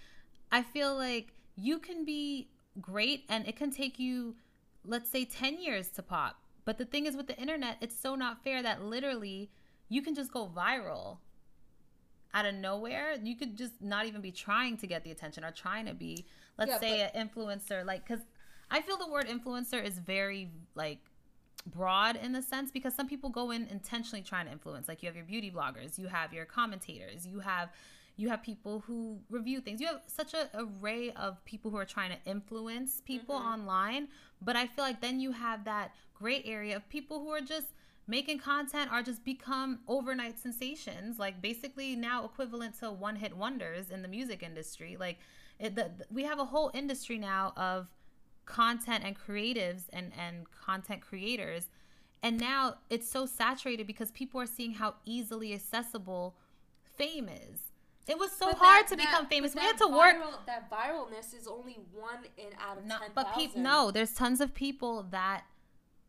I 0.52 0.62
feel 0.62 0.94
like 0.96 1.32
you 1.56 1.78
can 1.78 2.04
be 2.04 2.50
great 2.80 3.24
and 3.28 3.46
it 3.46 3.56
can 3.56 3.70
take 3.70 3.98
you 3.98 4.36
let's 4.84 5.10
say 5.10 5.24
10 5.24 5.60
years 5.60 5.88
to 5.90 6.02
pop. 6.02 6.36
But 6.64 6.78
the 6.78 6.84
thing 6.84 7.06
is 7.06 7.16
with 7.16 7.28
the 7.28 7.38
internet 7.38 7.76
it's 7.80 7.98
so 7.98 8.16
not 8.16 8.42
fair 8.42 8.62
that 8.62 8.82
literally 8.82 9.50
you 9.88 10.02
can 10.02 10.14
just 10.14 10.32
go 10.32 10.50
viral 10.54 11.18
out 12.34 12.46
of 12.46 12.54
nowhere 12.54 13.16
you 13.22 13.36
could 13.36 13.56
just 13.56 13.72
not 13.80 14.06
even 14.06 14.20
be 14.20 14.30
trying 14.30 14.76
to 14.76 14.86
get 14.86 15.04
the 15.04 15.10
attention 15.10 15.44
or 15.44 15.50
trying 15.50 15.86
to 15.86 15.94
be 15.94 16.24
let's 16.58 16.70
yeah, 16.70 16.78
say 16.78 17.10
an 17.12 17.28
influencer 17.28 17.84
like 17.84 18.06
because 18.06 18.24
i 18.70 18.80
feel 18.80 18.96
the 18.96 19.08
word 19.08 19.26
influencer 19.26 19.84
is 19.84 19.98
very 19.98 20.50
like 20.74 20.98
broad 21.66 22.16
in 22.16 22.32
the 22.32 22.40
sense 22.40 22.70
because 22.70 22.94
some 22.94 23.06
people 23.06 23.28
go 23.28 23.50
in 23.50 23.66
intentionally 23.68 24.22
trying 24.22 24.46
to 24.46 24.52
influence 24.52 24.88
like 24.88 25.02
you 25.02 25.08
have 25.08 25.16
your 25.16 25.24
beauty 25.24 25.50
bloggers 25.50 25.98
you 25.98 26.06
have 26.06 26.32
your 26.32 26.44
commentators 26.44 27.26
you 27.26 27.40
have 27.40 27.70
you 28.16 28.28
have 28.28 28.42
people 28.42 28.82
who 28.86 29.18
review 29.28 29.60
things 29.60 29.80
you 29.80 29.86
have 29.86 30.00
such 30.06 30.34
an 30.34 30.46
array 30.54 31.10
of 31.12 31.42
people 31.44 31.70
who 31.70 31.76
are 31.76 31.84
trying 31.84 32.10
to 32.10 32.30
influence 32.30 33.02
people 33.04 33.34
mm-hmm. 33.34 33.48
online 33.48 34.08
but 34.40 34.56
i 34.56 34.66
feel 34.66 34.84
like 34.84 35.00
then 35.00 35.20
you 35.20 35.32
have 35.32 35.64
that 35.64 35.92
gray 36.14 36.42
area 36.44 36.76
of 36.76 36.88
people 36.88 37.18
who 37.18 37.28
are 37.28 37.40
just 37.40 37.68
making 38.06 38.38
content 38.38 38.90
are 38.90 39.02
just 39.02 39.24
become 39.24 39.80
overnight 39.86 40.38
sensations 40.38 41.18
like 41.18 41.40
basically 41.40 41.94
now 41.94 42.24
equivalent 42.24 42.78
to 42.78 42.90
one 42.90 43.16
hit 43.16 43.36
wonders 43.36 43.90
in 43.90 44.02
the 44.02 44.08
music 44.08 44.42
industry 44.42 44.96
like 44.98 45.18
it, 45.60 45.76
the, 45.76 45.90
we 46.10 46.24
have 46.24 46.38
a 46.38 46.46
whole 46.46 46.70
industry 46.74 47.18
now 47.18 47.52
of 47.56 47.86
content 48.50 49.04
and 49.04 49.16
creatives 49.18 49.84
and, 49.92 50.12
and 50.18 50.46
content 50.50 51.00
creators. 51.00 51.68
And 52.22 52.38
now 52.38 52.76
it's 52.90 53.08
so 53.08 53.24
saturated 53.26 53.86
because 53.86 54.10
people 54.10 54.40
are 54.40 54.46
seeing 54.46 54.74
how 54.74 54.94
easily 55.04 55.54
accessible 55.54 56.34
fame 56.96 57.28
is. 57.28 57.60
It 58.06 58.18
was 58.18 58.32
so 58.32 58.46
but 58.48 58.58
hard 58.58 58.86
that, 58.86 58.90
to 58.90 58.96
become 58.96 59.26
famous. 59.26 59.54
We 59.54 59.60
had 59.60 59.78
to 59.78 59.84
viral, 59.84 59.96
work. 59.96 60.46
That 60.46 60.70
viralness 60.70 61.32
is 61.38 61.46
only 61.46 61.78
one 61.92 62.24
in 62.36 62.48
out 62.60 62.78
of 62.78 62.84
Not, 62.84 63.02
ten. 63.02 63.10
But 63.14 63.34
people, 63.34 63.60
no, 63.60 63.90
there's 63.90 64.12
tons 64.12 64.40
of 64.40 64.52
people 64.52 65.06
that 65.10 65.44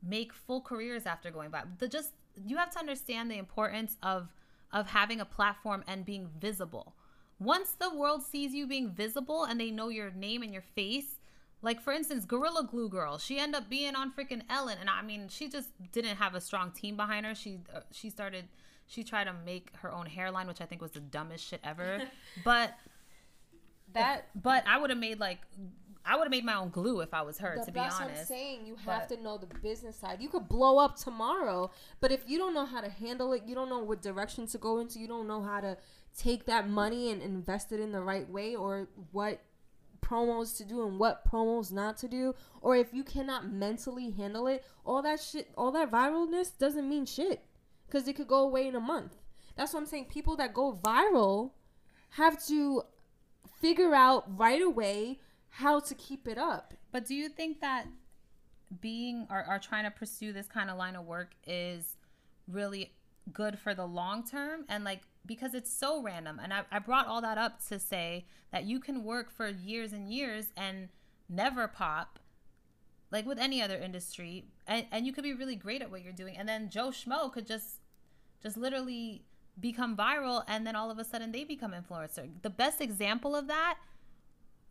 make 0.01 0.33
full 0.33 0.61
careers 0.61 1.05
after 1.05 1.31
going 1.31 1.51
by. 1.51 1.63
The 1.77 1.87
just 1.87 2.11
you 2.45 2.57
have 2.57 2.71
to 2.71 2.79
understand 2.79 3.29
the 3.29 3.37
importance 3.37 3.97
of 4.01 4.29
of 4.71 4.87
having 4.87 5.19
a 5.19 5.25
platform 5.25 5.83
and 5.87 6.05
being 6.05 6.29
visible 6.39 6.95
once 7.41 7.71
the 7.71 7.93
world 7.93 8.23
sees 8.23 8.53
you 8.53 8.67
being 8.67 8.91
visible 8.91 9.45
and 9.45 9.59
they 9.59 9.71
know 9.71 9.89
your 9.89 10.11
name 10.11 10.43
and 10.43 10.53
your 10.53 10.61
face, 10.61 11.19
like 11.63 11.81
for 11.81 11.91
instance, 11.91 12.23
Gorilla 12.23 12.67
Glue 12.69 12.87
Girl, 12.87 13.17
she 13.17 13.39
ended 13.39 13.63
up 13.63 13.69
being 13.69 13.95
on 13.95 14.11
freaking 14.11 14.43
Ellen, 14.47 14.77
and 14.79 14.89
I 14.89 15.01
mean, 15.01 15.27
she 15.27 15.49
just 15.49 15.69
didn't 15.91 16.17
have 16.17 16.35
a 16.35 16.41
strong 16.41 16.71
team 16.71 16.95
behind 16.95 17.25
her. 17.25 17.33
She 17.33 17.57
uh, 17.75 17.79
she 17.91 18.11
started, 18.11 18.45
she 18.85 19.03
tried 19.03 19.23
to 19.23 19.33
make 19.43 19.71
her 19.77 19.91
own 19.91 20.05
hairline, 20.05 20.47
which 20.47 20.61
I 20.61 20.65
think 20.65 20.81
was 20.81 20.91
the 20.91 20.99
dumbest 20.99 21.43
shit 21.47 21.61
ever. 21.63 22.03
but 22.43 22.75
that, 23.93 24.27
but 24.35 24.63
I 24.67 24.77
would 24.77 24.91
have 24.91 24.99
made 24.99 25.19
like 25.19 25.39
I 26.05 26.15
would 26.15 26.23
have 26.23 26.31
made 26.31 26.45
my 26.45 26.55
own 26.55 26.69
glue 26.69 27.01
if 27.01 27.13
I 27.13 27.21
was 27.21 27.37
her. 27.37 27.57
The, 27.59 27.65
to 27.65 27.71
be 27.71 27.79
honest, 27.79 28.01
I'm 28.01 28.25
saying 28.25 28.65
you 28.65 28.75
have 28.75 29.07
but, 29.07 29.15
to 29.15 29.21
know 29.21 29.37
the 29.37 29.47
business 29.59 29.95
side. 29.95 30.21
You 30.21 30.29
could 30.29 30.49
blow 30.49 30.77
up 30.79 30.95
tomorrow, 30.95 31.71
but 31.99 32.11
if 32.11 32.21
you 32.27 32.37
don't 32.37 32.53
know 32.53 32.65
how 32.65 32.81
to 32.81 32.89
handle 32.89 33.33
it, 33.33 33.43
you 33.45 33.53
don't 33.53 33.69
know 33.69 33.79
what 33.79 34.01
direction 34.01 34.47
to 34.47 34.57
go 34.57 34.79
into. 34.79 34.99
You 34.99 35.07
don't 35.07 35.27
know 35.27 35.43
how 35.43 35.61
to 35.61 35.77
take 36.17 36.45
that 36.45 36.67
money 36.67 37.11
and 37.11 37.21
invest 37.21 37.71
it 37.71 37.79
in 37.79 37.91
the 37.91 38.01
right 38.01 38.29
way 38.29 38.55
or 38.55 38.87
what 39.11 39.41
promos 40.01 40.57
to 40.57 40.65
do 40.65 40.85
and 40.85 40.99
what 40.99 41.25
promos 41.25 41.71
not 41.71 41.97
to 41.97 42.07
do, 42.07 42.33
or 42.61 42.75
if 42.75 42.93
you 42.93 43.03
cannot 43.03 43.49
mentally 43.49 44.11
handle 44.11 44.47
it, 44.47 44.63
all 44.85 45.01
that 45.01 45.21
shit, 45.21 45.49
all 45.55 45.71
that 45.71 45.91
viralness 45.91 46.57
doesn't 46.57 46.89
mean 46.89 47.05
shit 47.05 47.43
because 47.85 48.07
it 48.07 48.15
could 48.15 48.27
go 48.27 48.39
away 48.39 48.67
in 48.67 48.75
a 48.75 48.79
month. 48.79 49.17
That's 49.55 49.73
what 49.73 49.81
I'm 49.81 49.85
saying. 49.85 50.05
People 50.05 50.35
that 50.37 50.53
go 50.53 50.73
viral 50.73 51.51
have 52.11 52.43
to 52.47 52.83
figure 53.61 53.93
out 53.93 54.25
right 54.37 54.61
away 54.61 55.19
how 55.51 55.79
to 55.79 55.95
keep 55.95 56.27
it 56.27 56.37
up. 56.37 56.73
But 56.91 57.05
do 57.05 57.13
you 57.13 57.29
think 57.29 57.61
that 57.61 57.85
being 58.79 59.27
or, 59.29 59.45
or 59.47 59.59
trying 59.59 59.83
to 59.83 59.91
pursue 59.91 60.33
this 60.33 60.47
kind 60.47 60.69
of 60.69 60.77
line 60.77 60.95
of 60.95 61.05
work 61.05 61.33
is 61.45 61.97
really 62.47 62.93
good 63.31 63.59
for 63.59 63.73
the 63.73 63.85
long 63.85 64.25
term? 64.25 64.65
And 64.69 64.83
like 64.83 65.01
because 65.25 65.53
it's 65.53 65.71
so 65.71 66.01
random. 66.01 66.39
And 66.41 66.53
I, 66.53 66.63
I 66.71 66.79
brought 66.79 67.07
all 67.07 67.21
that 67.21 67.37
up 67.37 67.65
to 67.67 67.79
say 67.79 68.25
that 68.51 68.63
you 68.63 68.79
can 68.79 69.03
work 69.03 69.29
for 69.29 69.47
years 69.47 69.93
and 69.93 70.11
years 70.11 70.47
and 70.57 70.89
never 71.29 71.67
pop 71.67 72.17
like 73.11 73.25
with 73.25 73.37
any 73.37 73.61
other 73.61 73.77
industry. 73.77 74.45
And, 74.67 74.85
and 74.91 75.05
you 75.05 75.11
could 75.11 75.23
be 75.23 75.33
really 75.33 75.55
great 75.55 75.81
at 75.81 75.91
what 75.91 76.01
you're 76.01 76.13
doing. 76.13 76.37
And 76.37 76.47
then 76.47 76.69
joe 76.69 76.89
schmo 76.89 77.31
could 77.31 77.45
just 77.45 77.81
just 78.41 78.57
literally 78.57 79.25
become 79.59 79.95
viral 79.95 80.43
and 80.47 80.65
then 80.65 80.75
all 80.75 80.89
of 80.89 80.97
a 80.97 81.03
sudden 81.03 81.33
they 81.33 81.43
become 81.43 81.73
influencer. 81.73 82.29
The 82.41 82.49
best 82.49 82.79
example 82.79 83.35
of 83.35 83.47
that 83.47 83.77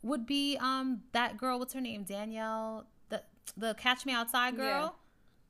would 0.02 0.26
be 0.26 0.56
um 0.60 1.00
that 1.12 1.36
girl 1.36 1.58
what's 1.58 1.74
her 1.74 1.80
name 1.80 2.04
danielle 2.04 2.86
the 3.08 3.22
the 3.56 3.74
catch 3.74 4.06
me 4.06 4.12
outside 4.12 4.56
girl 4.56 4.66
yeah. 4.66 4.88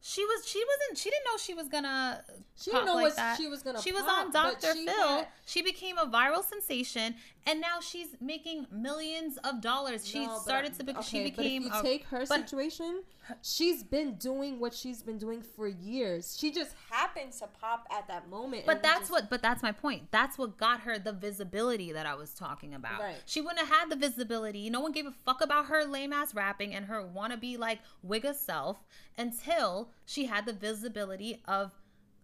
She 0.03 0.25
was. 0.25 0.47
She 0.47 0.63
wasn't. 0.67 0.99
She 0.99 1.11
didn't 1.11 1.25
know 1.25 1.37
she 1.39 1.55
was 1.55 1.69
gonna. 1.69 2.25
She 2.59 2.71
didn't 2.71 2.87
know 2.87 2.95
like 2.95 3.05
what 3.05 3.17
that. 3.17 3.37
she 3.37 3.49
was 3.49 3.63
gonna. 3.63 3.83
She 3.83 3.93
pop, 3.93 4.01
was 4.01 4.11
on 4.11 4.33
Dr. 4.33 4.75
Phil. 4.75 4.87
Had... 4.87 5.29
She 5.45 5.61
became 5.61 5.99
a 5.99 6.07
viral 6.07 6.43
sensation, 6.43 7.17
and 7.47 7.61
now 7.61 7.81
she's 7.81 8.09
making 8.21 8.67
millions 8.71 9.39
of 9.39 9.61
dollars. 9.61 10.07
She 10.07 10.27
no, 10.27 10.39
started 10.39 10.75
to. 10.79 10.85
Be, 10.85 10.93
okay, 10.93 11.03
she 11.03 11.23
became. 11.25 11.63
But 11.63 11.69
if 11.69 11.75
you 11.75 11.81
a, 11.81 11.83
take 11.83 12.05
her 12.07 12.27
situation, 12.27 13.03
she's 13.43 13.83
been 13.83 14.15
doing 14.15 14.61
what 14.61 14.75
she's 14.75 15.03
been 15.03 15.19
doing 15.19 15.43
for 15.43 15.67
years. 15.67 16.37
She 16.39 16.51
just 16.51 16.75
happened 16.91 17.33
to 17.33 17.47
pop 17.61 17.87
at 17.91 18.07
that 18.09 18.29
moment. 18.29 18.67
But 18.67 18.83
that's 18.83 19.01
just, 19.01 19.11
what. 19.11 19.31
But 19.31 19.43
that's 19.43 19.63
my 19.63 19.73
point. 19.73 20.11
That's 20.11 20.37
what 20.39 20.59
got 20.59 20.81
her 20.81 20.99
the 20.99 21.13
visibility 21.13 21.93
that 21.93 22.07
I 22.07 22.15
was 22.15 22.35
talking 22.35 22.75
about. 22.75 23.01
Right. 23.01 23.17
She 23.27 23.41
wouldn't 23.41 23.61
have 23.61 23.69
had 23.69 23.91
the 23.91 23.97
visibility. 23.97 24.69
No 24.71 24.81
one 24.81 24.93
gave 24.93 25.07
a 25.07 25.13
fuck 25.25 25.41
about 25.41 25.67
her 25.67 25.85
lame 25.85 26.13
ass 26.13 26.35
rapping 26.35 26.75
and 26.75 26.87
her 26.87 27.03
wannabe 27.03 27.59
like 27.59 27.79
wigga 28.07 28.35
self 28.35 28.85
until 29.17 29.91
she 30.05 30.27
had 30.27 30.47
the 30.47 30.53
visibility 30.53 31.41
of 31.47 31.73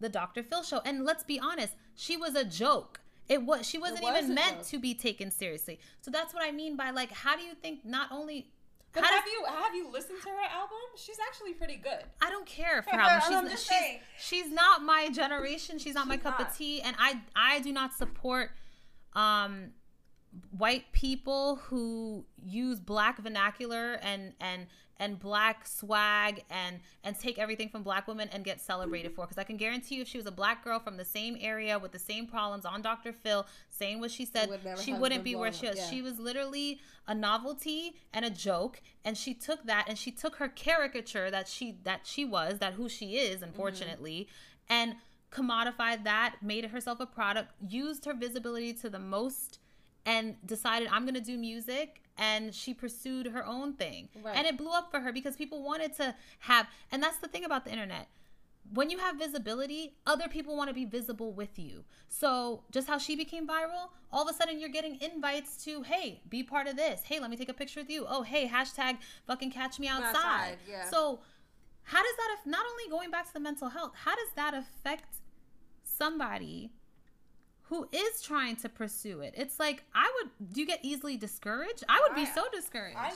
the 0.01 0.09
Dr. 0.09 0.43
Phil 0.43 0.63
show. 0.63 0.81
And 0.85 1.05
let's 1.05 1.25
be 1.25 1.41
honest, 1.41 1.75
she 1.95 2.17
was 2.17 2.35
a 2.35 2.45
joke. 2.45 3.01
It 3.29 3.43
was 3.43 3.67
she 3.67 3.79
wasn't 3.79 4.03
was 4.03 4.25
even 4.25 4.35
meant 4.35 4.65
to 4.65 4.79
be 4.79 4.95
taken 4.95 5.31
seriously. 5.31 5.81
So 6.01 6.11
that's 6.11 6.33
what 6.33 6.43
I 6.43 6.53
mean 6.53 6.77
by 6.77 6.91
like 6.91 7.13
how 7.13 7.37
do 7.37 7.43
you 7.43 7.55
think 7.55 7.85
not 7.85 8.13
only 8.13 8.51
but 8.97 9.05
have 9.05 9.25
does, 9.25 9.33
you 9.33 9.45
have 9.47 9.75
you 9.75 9.91
listened 9.93 10.23
to 10.23 10.29
her 10.29 10.45
album? 10.55 10.79
She's 10.97 11.19
actually 11.29 11.53
pretty 11.53 11.77
good. 11.77 12.03
I 12.23 12.31
don't 12.31 12.47
care 12.47 12.83
for 12.83 12.95
album. 12.95 13.51
She's, 13.51 13.65
she's, 13.65 13.99
she's, 14.19 14.51
not 14.51 14.83
my 14.83 15.11
generation. 15.11 15.79
She's 15.79 15.95
not 15.95 16.05
she's 16.05 16.09
my 16.09 16.17
cup 16.17 16.39
not. 16.39 16.49
of 16.49 16.57
tea, 16.57 16.81
and 16.81 16.97
I 16.99 17.21
I 17.35 17.61
do 17.61 17.73
not 17.73 17.95
support 17.95 18.51
um 19.13 19.73
white 20.51 20.93
people 20.93 21.57
who 21.57 22.25
use 22.43 22.81
black 22.81 23.19
vernacular 23.19 23.95
and 24.03 24.33
and 24.41 24.67
and 24.99 25.19
black 25.19 25.67
swag 25.67 26.43
and 26.51 26.81
and 27.05 27.19
take 27.19 27.39
everything 27.39 27.69
from 27.69 27.83
black 27.83 28.09
women 28.09 28.29
and 28.33 28.45
get 28.45 28.61
celebrated 28.61 29.15
for 29.15 29.25
because 29.25 29.39
i 29.39 29.45
can 29.45 29.57
guarantee 29.57 29.97
you 29.97 30.03
if 30.03 30.09
she 30.09 30.19
was 30.19 30.27
a 30.27 30.33
black 30.33 30.65
girl 30.65 30.79
from 30.79 30.97
the 30.97 31.05
same 31.05 31.37
area 31.41 31.79
with 31.79 31.93
the 31.93 31.99
same 31.99 32.27
problems 32.27 32.65
on 32.65 32.83
dr 32.83 33.13
phil 33.13 33.47
saying 33.71 34.01
what 34.01 34.11
she 34.11 34.25
said 34.25 34.49
would 34.49 34.79
she 34.79 34.93
wouldn't 34.93 35.25
be 35.25 35.35
where 35.35 35.53
she 35.53 35.67
was 35.67 35.77
yeah. 35.77 35.91
she 35.91 36.03
was 36.03 36.19
literally 36.19 36.81
a 37.07 37.15
novelty 37.15 37.95
and 38.13 38.25
a 38.25 38.31
joke 38.31 38.81
and 39.05 39.17
she 39.17 39.35
took 39.35 39.65
that 39.67 39.85
and 39.89 39.99
she 39.99 40.11
took 40.11 40.37
her 40.37 40.49
caricature 40.49 41.31
that 41.31 41.47
she 41.47 41.79
that 41.85 42.01
she 42.05 42.25
was 42.25 42.59
that 42.59 42.75
who 42.75 42.89
she 42.89 43.17
is 43.17 43.43
unfortunately 43.43 44.29
mm-hmm. 44.71 44.73
and 44.73 44.95
commodified 45.31 46.05
that 46.05 46.37
made 46.41 46.67
herself 46.67 47.01
a 47.01 47.07
product 47.07 47.53
used 47.69 48.05
her 48.05 48.15
visibility 48.15 48.73
to 48.73 48.89
the 48.89 48.99
most 48.99 49.59
and 50.07 50.37
decided 50.47 50.89
I'm 50.91 51.03
going 51.03 51.15
to 51.15 51.21
do 51.21 51.37
music 51.37 52.01
and 52.19 52.55
she 52.55 52.75
pursued 52.75 53.27
her 53.29 53.47
own 53.47 53.75
thing. 53.75 54.09
Right. 54.23 54.37
And 54.37 54.47
it 54.47 54.57
blew 54.57 54.73
up 54.73 54.91
for 54.91 55.01
her 55.01 55.13
because 55.13 55.37
people 55.37 55.63
wanted 55.63 55.95
to 55.97 56.15
have 56.41 56.67
and 56.91 57.03
that's 57.03 57.19
the 57.19 57.29
thing 57.29 57.45
about 57.45 57.65
the 57.65 57.71
internet. 57.71 58.09
When 58.73 58.91
you 58.91 58.99
have 58.99 59.17
visibility, 59.17 59.95
other 60.07 60.27
people 60.27 60.57
want 60.57 60.69
to 60.71 60.75
be 60.75 60.85
visible 60.85 61.33
with 61.33 61.57
you. 61.57 61.85
So, 62.09 62.65
just 62.73 62.89
how 62.89 62.99
she 62.99 63.15
became 63.15 63.47
viral, 63.47 63.91
all 64.13 64.29
of 64.29 64.29
a 64.29 64.37
sudden 64.37 64.59
you're 64.59 64.71
getting 64.71 65.01
invites 65.01 65.63
to, 65.67 65.83
hey, 65.83 66.21
be 66.29 66.43
part 66.43 66.67
of 66.67 66.75
this. 66.75 67.03
Hey, 67.05 67.21
let 67.21 67.31
me 67.31 67.37
take 67.37 67.49
a 67.49 67.55
picture 67.55 67.79
with 67.79 67.91
you. 67.91 68.07
Oh, 68.09 68.23
hey, 68.23 68.49
hashtag 68.49 68.97
fucking 69.25 69.53
catch 69.53 69.79
me 69.79 69.87
outside. 69.87 70.17
outside 70.17 70.57
yeah. 70.69 70.91
So, 70.91 71.21
how 71.85 72.03
does 72.03 72.17
that, 72.17 72.37
If 72.41 72.47
not 72.47 72.67
only 72.69 72.91
going 72.91 73.13
back 73.13 73.29
to 73.29 73.33
the 73.33 73.39
mental 73.39 73.69
health, 73.69 73.93
how 73.95 74.17
does 74.17 74.33
that 74.35 74.53
affect 74.55 75.21
somebody 75.85 76.73
who 77.69 77.89
is 77.93 78.23
trying 78.23 78.57
to 78.57 78.69
pursue 78.69 79.21
it. 79.21 79.35
It's 79.37 79.59
like 79.59 79.85
I 79.95 80.11
would 80.17 80.53
do 80.53 80.61
you 80.61 80.67
get 80.67 80.81
easily 80.83 81.17
discouraged? 81.17 81.85
I 81.89 82.01
would 82.07 82.15
be 82.15 82.27
so 82.27 82.45
discouraged. 82.53 82.99
I 82.99 83.13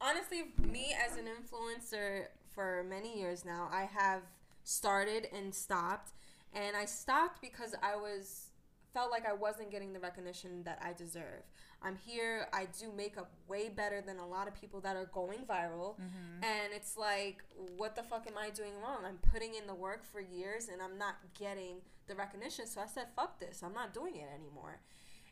honestly 0.00 0.52
me 0.58 0.94
as 1.06 1.16
an 1.16 1.24
influencer 1.26 2.26
for 2.54 2.84
many 2.88 3.18
years 3.18 3.44
now, 3.44 3.68
I 3.72 3.84
have 3.84 4.22
started 4.64 5.28
and 5.34 5.54
stopped 5.54 6.12
and 6.52 6.76
I 6.76 6.84
stopped 6.84 7.40
because 7.40 7.74
I 7.82 7.96
was 7.96 8.48
felt 8.92 9.10
like 9.10 9.26
I 9.26 9.32
wasn't 9.32 9.70
getting 9.70 9.92
the 9.92 10.00
recognition 10.00 10.62
that 10.64 10.78
I 10.84 10.92
deserve. 10.92 11.42
I'm 11.82 11.96
here. 11.96 12.46
I 12.52 12.66
do 12.78 12.92
makeup 12.94 13.32
way 13.48 13.68
better 13.68 14.00
than 14.00 14.18
a 14.18 14.26
lot 14.26 14.48
of 14.48 14.54
people 14.54 14.80
that 14.80 14.96
are 14.96 15.06
going 15.06 15.40
viral. 15.48 15.94
Mm-hmm. 15.94 16.44
And 16.44 16.72
it's 16.74 16.96
like, 16.96 17.42
what 17.76 17.96
the 17.96 18.02
fuck 18.02 18.26
am 18.26 18.38
I 18.38 18.50
doing 18.50 18.72
wrong? 18.82 19.04
I'm 19.06 19.18
putting 19.32 19.54
in 19.54 19.66
the 19.66 19.74
work 19.74 20.04
for 20.04 20.20
years 20.20 20.68
and 20.68 20.82
I'm 20.82 20.98
not 20.98 21.16
getting 21.38 21.76
the 22.06 22.14
recognition. 22.14 22.66
So 22.66 22.80
I 22.80 22.86
said, 22.86 23.06
fuck 23.16 23.40
this. 23.40 23.62
I'm 23.62 23.72
not 23.72 23.94
doing 23.94 24.16
it 24.16 24.28
anymore. 24.34 24.80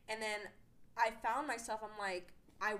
And 0.08 0.20
then 0.20 0.40
I 0.96 1.10
found 1.22 1.46
myself, 1.46 1.80
I'm 1.82 1.98
like, 1.98 2.28
I 2.60 2.74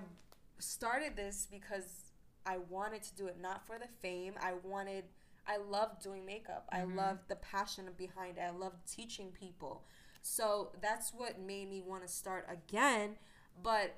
started 0.59 1.15
this 1.15 1.47
because 1.49 2.11
I 2.45 2.57
wanted 2.69 3.03
to 3.03 3.15
do 3.15 3.27
it 3.27 3.37
not 3.41 3.65
for 3.65 3.77
the 3.77 3.87
fame. 4.01 4.33
I 4.41 4.53
wanted, 4.63 5.05
I 5.47 5.57
love 5.57 6.01
doing 6.01 6.25
makeup. 6.25 6.69
Mm-hmm. 6.73 6.99
I 6.99 7.03
love 7.03 7.19
the 7.27 7.35
passion 7.37 7.85
behind 7.97 8.37
it. 8.37 8.41
I 8.41 8.51
love 8.51 8.73
teaching 8.89 9.31
people. 9.31 9.83
So 10.21 10.71
that's 10.81 11.13
what 11.13 11.39
made 11.39 11.69
me 11.69 11.81
want 11.81 12.03
to 12.03 12.07
start 12.07 12.47
again 12.51 13.15
but 13.63 13.95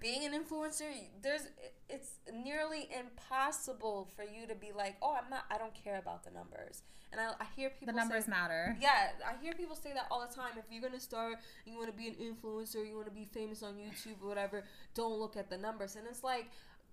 being 0.00 0.24
an 0.24 0.32
influencer, 0.32 0.90
there's 1.22 1.42
it's 1.88 2.12
nearly 2.32 2.88
impossible 2.98 4.08
for 4.16 4.22
you 4.22 4.46
to 4.46 4.54
be 4.54 4.72
like, 4.74 4.96
oh, 5.02 5.16
I'm 5.22 5.28
not, 5.28 5.44
I 5.50 5.58
don't 5.58 5.74
care 5.74 5.98
about 5.98 6.24
the 6.24 6.30
numbers. 6.30 6.82
And 7.12 7.20
I, 7.20 7.26
I 7.38 7.46
hear 7.54 7.68
people 7.68 7.92
the 7.92 7.98
numbers 7.98 8.24
say, 8.24 8.30
matter. 8.30 8.76
Yeah, 8.80 9.10
I 9.26 9.42
hear 9.42 9.52
people 9.52 9.76
say 9.76 9.92
that 9.92 10.06
all 10.10 10.26
the 10.26 10.34
time. 10.34 10.52
If 10.56 10.64
you're 10.70 10.80
gonna 10.80 11.00
start, 11.00 11.36
you 11.66 11.76
want 11.76 11.90
to 11.90 11.96
be 11.96 12.08
an 12.08 12.14
influencer, 12.14 12.86
you 12.88 12.94
want 12.94 13.06
to 13.08 13.12
be 13.12 13.28
famous 13.32 13.62
on 13.62 13.74
YouTube 13.74 14.22
or 14.22 14.28
whatever, 14.28 14.64
don't 14.94 15.18
look 15.18 15.36
at 15.36 15.50
the 15.50 15.58
numbers. 15.58 15.96
And 15.96 16.06
it's 16.08 16.24
like, 16.24 16.46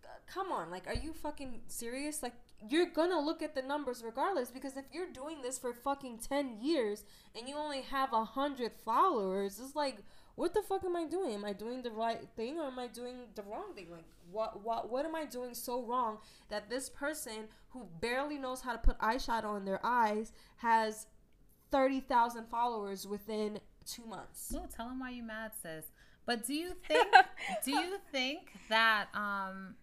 uh, 0.03 0.09
come 0.31 0.51
on, 0.51 0.69
like, 0.69 0.87
are 0.87 0.93
you 0.93 1.13
fucking 1.13 1.61
serious? 1.67 2.21
Like, 2.21 2.33
you're 2.67 2.87
gonna 2.87 3.19
look 3.19 3.41
at 3.41 3.55
the 3.55 3.61
numbers 3.61 4.03
regardless 4.05 4.51
because 4.51 4.75
if 4.75 4.85
you're 4.91 5.11
doing 5.11 5.41
this 5.41 5.57
for 5.57 5.73
fucking 5.73 6.19
ten 6.19 6.57
years 6.61 7.03
and 7.37 7.47
you 7.47 7.55
only 7.55 7.81
have 7.81 8.11
a 8.11 8.25
hundred 8.25 8.73
followers, 8.83 9.59
it's 9.63 9.75
like 9.75 9.99
what 10.39 10.53
the 10.53 10.61
fuck 10.61 10.85
am 10.85 10.95
I 10.95 11.05
doing? 11.05 11.33
Am 11.33 11.43
I 11.43 11.51
doing 11.51 11.81
the 11.81 11.91
right 11.91 12.25
thing 12.37 12.59
or 12.59 12.67
am 12.67 12.79
I 12.79 12.87
doing 12.87 13.17
the 13.35 13.41
wrong 13.41 13.73
thing? 13.75 13.87
Like 13.91 14.05
what 14.31 14.63
what 14.63 14.89
what 14.89 15.03
am 15.03 15.13
I 15.13 15.25
doing 15.25 15.53
so 15.53 15.83
wrong 15.83 16.19
that 16.47 16.69
this 16.69 16.89
person 16.89 17.49
who 17.71 17.87
barely 17.99 18.37
knows 18.37 18.61
how 18.61 18.71
to 18.71 18.77
put 18.77 18.97
eyeshadow 18.99 19.49
on 19.49 19.65
their 19.65 19.81
eyes 19.83 20.31
has 20.57 21.07
30,000 21.71 22.45
followers 22.49 23.05
within 23.05 23.59
2 23.85 24.05
months? 24.05 24.53
No, 24.53 24.65
tell 24.73 24.87
them 24.87 25.01
why 25.01 25.09
you 25.09 25.23
mad, 25.23 25.51
sis. 25.61 25.91
But 26.25 26.47
do 26.47 26.53
you 26.53 26.71
think 26.87 27.13
do 27.65 27.71
you 27.71 27.97
think 28.09 28.53
that 28.69 29.07
um 29.13 29.75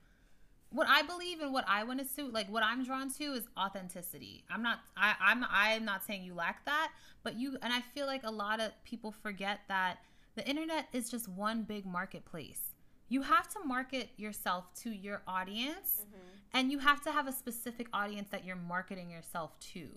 what 0.71 0.89
I 0.89 1.03
believe 1.03 1.41
and 1.41 1.53
what 1.53 1.67
I 1.69 1.85
want 1.85 2.01
to 2.01 2.07
suit, 2.07 2.33
like 2.33 2.51
what 2.51 2.63
I'm 2.63 2.83
drawn 2.83 3.11
to 3.13 3.25
is 3.35 3.45
authenticity. 3.59 4.45
I'm 4.51 4.63
not 4.63 4.79
I, 4.97 5.17
I'm 5.21 5.45
I'm 5.51 5.85
not 5.85 6.03
saying 6.07 6.23
you 6.23 6.33
lack 6.33 6.65
that, 6.65 6.93
but 7.23 7.37
you 7.39 7.59
and 7.61 7.75
I 7.75 7.83
feel 7.83 8.07
like 8.07 8.23
a 8.25 8.31
lot 8.31 8.59
of 8.59 8.73
people 8.85 9.13
forget 9.13 9.61
that 9.69 9.99
the 10.37 10.49
internet 10.49 10.87
is 10.93 11.11
just 11.11 11.29
one 11.29 11.63
big 11.63 11.87
marketplace. 11.87 12.61
You 13.09 13.23
have 13.23 13.49
to 13.49 13.61
market 13.65 14.11
yourself 14.17 14.73
to 14.83 14.91
your 14.91 15.23
audience 15.27 16.03
mm-hmm. 16.03 16.29
and 16.53 16.71
you 16.71 16.79
have 16.79 17.01
to 17.03 17.13
have 17.13 17.27
a 17.27 17.33
specific 17.33 17.89
audience 17.93 18.29
that 18.31 18.45
you're 18.45 18.57
marketing 18.57 19.11
yourself 19.11 19.59
to. 19.73 19.89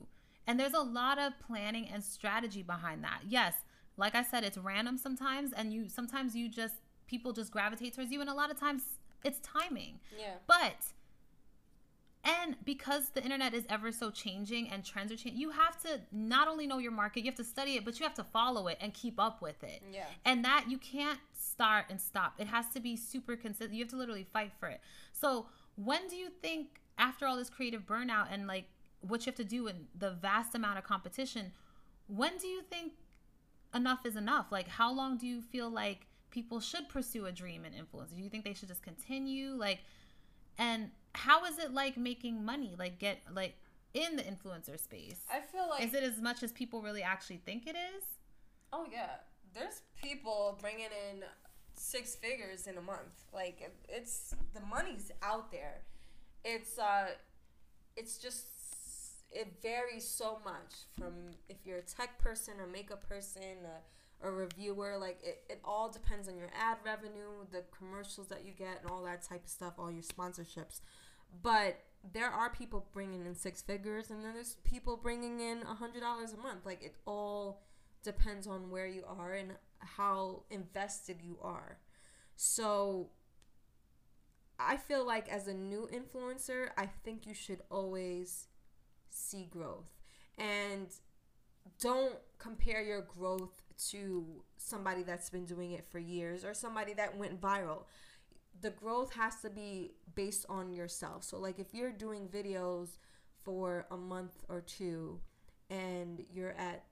And 0.47 0.59
there's 0.59 0.73
a 0.73 0.81
lot 0.81 1.19
of 1.19 1.33
planning 1.45 1.89
and 1.93 2.03
strategy 2.03 2.63
behind 2.63 3.03
that. 3.03 3.21
Yes, 3.27 3.53
like 3.97 4.15
I 4.15 4.23
said, 4.23 4.43
it's 4.43 4.57
random 4.57 4.97
sometimes 4.97 5.51
and 5.53 5.73
you 5.73 5.89
sometimes 5.89 6.35
you 6.35 6.49
just 6.49 6.75
people 7.07 7.33
just 7.33 7.51
gravitate 7.51 7.95
towards 7.95 8.11
you 8.11 8.21
and 8.21 8.29
a 8.29 8.33
lot 8.33 8.49
of 8.49 8.59
times 8.59 8.83
it's 9.25 9.39
timing. 9.39 9.99
Yeah. 10.17 10.35
But 10.47 10.85
And 12.29 12.55
because 12.63 13.09
the 13.09 13.23
internet 13.23 13.53
is 13.53 13.65
ever 13.69 13.91
so 13.91 14.11
changing 14.11 14.69
and 14.69 14.85
trends 14.85 15.11
are 15.11 15.15
changing, 15.15 15.39
you 15.39 15.49
have 15.49 15.81
to 15.83 16.01
not 16.11 16.47
only 16.47 16.67
know 16.67 16.77
your 16.77 16.91
market, 16.91 17.21
you 17.21 17.25
have 17.25 17.35
to 17.35 17.43
study 17.43 17.75
it, 17.75 17.85
but 17.85 17.99
you 17.99 18.05
have 18.05 18.13
to 18.15 18.23
follow 18.23 18.67
it 18.67 18.77
and 18.79 18.93
keep 18.93 19.19
up 19.19 19.41
with 19.41 19.63
it. 19.63 19.81
Yeah. 19.91 20.05
And 20.25 20.45
that 20.45 20.65
you 20.69 20.77
can't 20.77 21.19
start 21.33 21.85
and 21.89 21.99
stop. 21.99 22.35
It 22.37 22.47
has 22.47 22.69
to 22.73 22.79
be 22.79 22.95
super 22.95 23.35
consistent. 23.35 23.73
You 23.73 23.83
have 23.83 23.89
to 23.91 23.97
literally 23.97 24.27
fight 24.31 24.51
for 24.59 24.67
it. 24.67 24.81
So, 25.11 25.47
when 25.75 26.07
do 26.07 26.17
you 26.17 26.29
think, 26.41 26.81
after 26.97 27.25
all 27.25 27.37
this 27.37 27.49
creative 27.49 27.85
burnout 27.85 28.27
and 28.31 28.45
like 28.45 28.65
what 29.01 29.25
you 29.25 29.31
have 29.31 29.37
to 29.37 29.45
do 29.45 29.67
in 29.67 29.87
the 29.97 30.11
vast 30.11 30.53
amount 30.53 30.77
of 30.77 30.83
competition, 30.83 31.53
when 32.07 32.37
do 32.37 32.47
you 32.47 32.61
think 32.61 32.93
enough 33.73 34.05
is 34.05 34.15
enough? 34.15 34.47
Like, 34.51 34.67
how 34.67 34.91
long 34.93 35.17
do 35.17 35.25
you 35.25 35.41
feel 35.41 35.69
like 35.69 36.05
people 36.31 36.59
should 36.59 36.89
pursue 36.89 37.25
a 37.25 37.31
dream 37.31 37.65
and 37.65 37.73
influence? 37.73 38.11
Do 38.11 38.21
you 38.21 38.29
think 38.29 38.43
they 38.43 38.53
should 38.53 38.67
just 38.67 38.83
continue? 38.83 39.51
Like, 39.51 39.79
and 40.59 40.91
how 41.15 41.45
is 41.45 41.57
it 41.57 41.73
like 41.73 41.97
making 41.97 42.45
money? 42.45 42.75
Like, 42.77 42.99
get 42.99 43.21
like 43.33 43.55
in 43.93 44.15
the 44.15 44.23
influencer 44.23 44.79
space? 44.79 45.21
I 45.31 45.39
feel 45.39 45.67
like 45.69 45.83
Is 45.83 45.93
it 45.93 46.03
as 46.03 46.21
much 46.21 46.43
as 46.43 46.51
people 46.51 46.81
really 46.81 47.01
actually 47.01 47.37
think 47.37 47.65
it 47.65 47.75
is? 47.75 48.03
Oh 48.71 48.85
yeah, 48.91 49.15
there's 49.55 49.81
people 50.01 50.57
bringing 50.61 50.89
in 51.09 51.23
six 51.75 52.15
figures 52.15 52.67
in 52.67 52.77
a 52.77 52.81
month. 52.81 53.25
Like 53.33 53.71
it's 53.87 54.35
the 54.53 54.61
money's 54.61 55.11
out 55.23 55.51
there. 55.51 55.81
It's 56.43 56.77
uh, 56.77 57.07
it's 57.95 58.17
just 58.17 58.45
it 59.31 59.53
varies 59.61 60.07
so 60.07 60.39
much 60.43 60.85
from 60.97 61.13
if 61.47 61.57
you're 61.65 61.77
a 61.77 61.81
tech 61.81 62.19
person, 62.19 62.55
a 62.63 62.67
makeup 62.67 63.07
person, 63.07 63.65
a, 63.65 63.79
a 64.21 64.29
reviewer. 64.29 64.97
Like 64.99 65.19
it, 65.23 65.43
it 65.49 65.59
all 65.63 65.89
depends 65.89 66.27
on 66.27 66.37
your 66.37 66.49
ad 66.59 66.77
revenue, 66.85 67.45
the 67.51 67.63
commercials 67.77 68.27
that 68.27 68.45
you 68.45 68.51
get, 68.51 68.81
and 68.81 68.91
all 68.91 69.03
that 69.03 69.23
type 69.23 69.43
of 69.45 69.49
stuff, 69.49 69.73
all 69.77 69.91
your 69.91 70.03
sponsorships. 70.03 70.81
But 71.41 71.79
there 72.13 72.29
are 72.29 72.49
people 72.49 72.87
bringing 72.93 73.25
in 73.25 73.35
six 73.35 73.61
figures, 73.61 74.09
and 74.09 74.23
then 74.23 74.33
there's 74.33 74.57
people 74.63 74.97
bringing 74.97 75.39
in 75.39 75.61
a 75.63 75.75
hundred 75.75 76.01
dollars 76.01 76.33
a 76.33 76.37
month. 76.37 76.65
Like 76.65 76.83
it 76.83 76.95
all 77.05 77.61
depends 78.03 78.47
on 78.47 78.69
where 78.69 78.87
you 78.87 79.03
are 79.07 79.33
and 79.33 79.51
how 79.79 80.43
invested 80.49 81.17
you 81.21 81.37
are. 81.41 81.77
So 82.35 83.09
I 84.59 84.77
feel 84.77 85.05
like 85.05 85.29
as 85.29 85.47
a 85.47 85.53
new 85.53 85.89
influencer, 85.93 86.69
I 86.77 86.87
think 87.03 87.25
you 87.25 87.33
should 87.33 87.61
always 87.69 88.47
see 89.09 89.45
growth 89.49 89.89
and 90.37 90.87
don't 91.79 92.15
compare 92.37 92.81
your 92.81 93.01
growth 93.01 93.61
to 93.91 94.43
somebody 94.57 95.03
that's 95.03 95.29
been 95.29 95.45
doing 95.45 95.71
it 95.71 95.85
for 95.89 95.99
years 95.99 96.43
or 96.43 96.53
somebody 96.53 96.93
that 96.93 97.17
went 97.17 97.39
viral. 97.39 97.83
The 98.61 98.71
growth 98.71 99.13
has 99.13 99.41
to 99.41 99.49
be 99.49 99.91
based 100.15 100.45
on 100.49 100.73
yourself. 100.73 101.23
So 101.23 101.37
like 101.39 101.59
if 101.59 101.73
you're 101.73 101.91
doing 101.91 102.27
videos 102.27 102.97
for 103.43 103.85
a 103.89 103.97
month 103.97 104.43
or 104.49 104.61
two 104.61 105.19
and 105.69 106.23
you're 106.31 106.53
at 106.53 106.83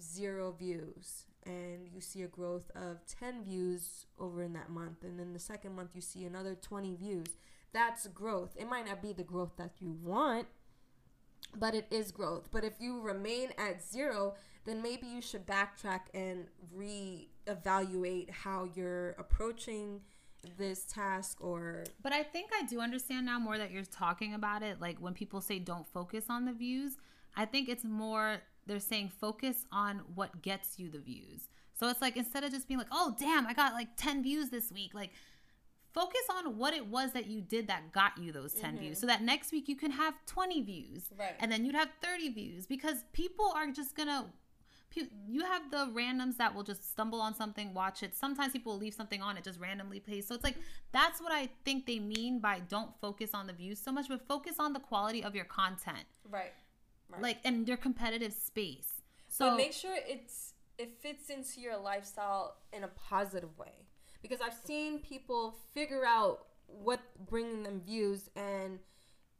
zero 0.00 0.52
views 0.58 1.24
and 1.44 1.88
you 1.92 2.00
see 2.00 2.22
a 2.22 2.26
growth 2.26 2.70
of 2.74 3.06
10 3.06 3.44
views 3.44 4.06
over 4.18 4.42
in 4.42 4.52
that 4.52 4.68
month 4.68 5.02
and 5.02 5.18
then 5.18 5.32
the 5.32 5.38
second 5.38 5.74
month 5.74 5.90
you 5.94 6.00
see 6.00 6.24
another 6.24 6.54
20 6.54 6.96
views 6.96 7.28
that's 7.72 8.06
growth 8.08 8.54
it 8.58 8.68
might 8.68 8.86
not 8.86 9.00
be 9.00 9.12
the 9.12 9.22
growth 9.22 9.52
that 9.56 9.70
you 9.78 9.96
want 10.02 10.46
but 11.56 11.74
it 11.74 11.86
is 11.90 12.10
growth 12.10 12.48
but 12.50 12.64
if 12.64 12.74
you 12.80 13.00
remain 13.00 13.50
at 13.56 13.82
zero 13.82 14.34
then 14.66 14.82
maybe 14.82 15.06
you 15.06 15.22
should 15.22 15.46
backtrack 15.46 16.00
and 16.12 16.46
re-evaluate 16.74 18.30
how 18.30 18.68
you're 18.74 19.10
approaching 19.12 20.00
this 20.58 20.84
task 20.84 21.38
or 21.40 21.84
But 22.02 22.12
I 22.12 22.22
think 22.22 22.50
I 22.58 22.64
do 22.64 22.80
understand 22.80 23.26
now 23.26 23.38
more 23.38 23.58
that 23.58 23.70
you're 23.70 23.84
talking 23.84 24.34
about 24.34 24.62
it. 24.62 24.80
Like 24.80 24.98
when 24.98 25.14
people 25.14 25.40
say 25.40 25.58
don't 25.58 25.86
focus 25.86 26.24
on 26.28 26.44
the 26.44 26.52
views, 26.52 26.96
I 27.36 27.46
think 27.46 27.68
it's 27.68 27.84
more 27.84 28.42
they're 28.66 28.80
saying 28.80 29.12
focus 29.20 29.64
on 29.72 30.02
what 30.14 30.42
gets 30.42 30.78
you 30.78 30.90
the 30.90 30.98
views. 30.98 31.48
So 31.74 31.88
it's 31.88 32.00
like 32.00 32.16
instead 32.16 32.42
of 32.42 32.50
just 32.50 32.68
being 32.68 32.78
like, 32.78 32.88
oh, 32.90 33.14
damn, 33.18 33.46
I 33.46 33.54
got 33.54 33.74
like 33.74 33.88
10 33.96 34.22
views 34.22 34.50
this 34.50 34.72
week, 34.72 34.94
like 34.94 35.10
focus 35.92 36.22
on 36.36 36.56
what 36.56 36.74
it 36.74 36.86
was 36.86 37.12
that 37.12 37.26
you 37.26 37.40
did 37.40 37.68
that 37.68 37.92
got 37.92 38.16
you 38.18 38.32
those 38.32 38.52
10 38.54 38.72
mm-hmm. 38.72 38.80
views. 38.80 38.98
So 38.98 39.06
that 39.06 39.22
next 39.22 39.52
week 39.52 39.68
you 39.68 39.76
can 39.76 39.90
have 39.90 40.14
20 40.26 40.62
views. 40.62 41.04
Right. 41.18 41.34
And 41.38 41.50
then 41.50 41.64
you'd 41.64 41.74
have 41.74 41.90
30 42.02 42.30
views 42.30 42.66
because 42.66 43.04
people 43.12 43.52
are 43.54 43.70
just 43.70 43.94
going 43.94 44.08
to 44.08 44.24
pe- 44.24 44.30
you 45.28 45.42
have 45.44 45.70
the 45.70 45.92
randoms 45.94 46.36
that 46.38 46.54
will 46.54 46.62
just 46.62 46.90
stumble 46.90 47.20
on 47.20 47.34
something, 47.34 47.74
watch 47.74 48.02
it. 48.02 48.14
Sometimes 48.14 48.52
people 48.52 48.72
will 48.72 48.78
leave 48.78 48.94
something 48.94 49.20
on, 49.20 49.36
it 49.36 49.44
just 49.44 49.60
randomly 49.60 50.00
plays. 50.00 50.26
So 50.26 50.34
it's 50.34 50.44
like 50.44 50.56
that's 50.92 51.20
what 51.20 51.32
I 51.32 51.48
think 51.64 51.86
they 51.86 51.98
mean 51.98 52.38
by 52.40 52.60
don't 52.60 52.90
focus 53.00 53.30
on 53.34 53.46
the 53.46 53.52
views 53.52 53.78
so 53.78 53.92
much, 53.92 54.08
but 54.08 54.26
focus 54.26 54.56
on 54.58 54.72
the 54.72 54.80
quality 54.80 55.22
of 55.22 55.34
your 55.34 55.44
content, 55.44 56.04
right 56.30 56.52
Right. 57.08 57.22
like 57.22 57.38
in 57.44 57.66
your 57.66 57.76
competitive 57.76 58.32
space. 58.32 58.88
So 59.28 59.50
but 59.50 59.56
make 59.56 59.72
sure 59.72 59.94
it's 60.08 60.54
it 60.78 60.98
fits 61.00 61.30
into 61.30 61.60
your 61.60 61.76
lifestyle 61.76 62.56
in 62.72 62.84
a 62.84 62.88
positive 62.88 63.56
way 63.58 63.86
because 64.22 64.40
i've 64.44 64.52
seen 64.66 64.98
people 64.98 65.54
figure 65.72 66.04
out 66.04 66.46
what 66.66 67.00
bringing 67.30 67.62
them 67.62 67.80
views 67.80 68.28
and 68.36 68.78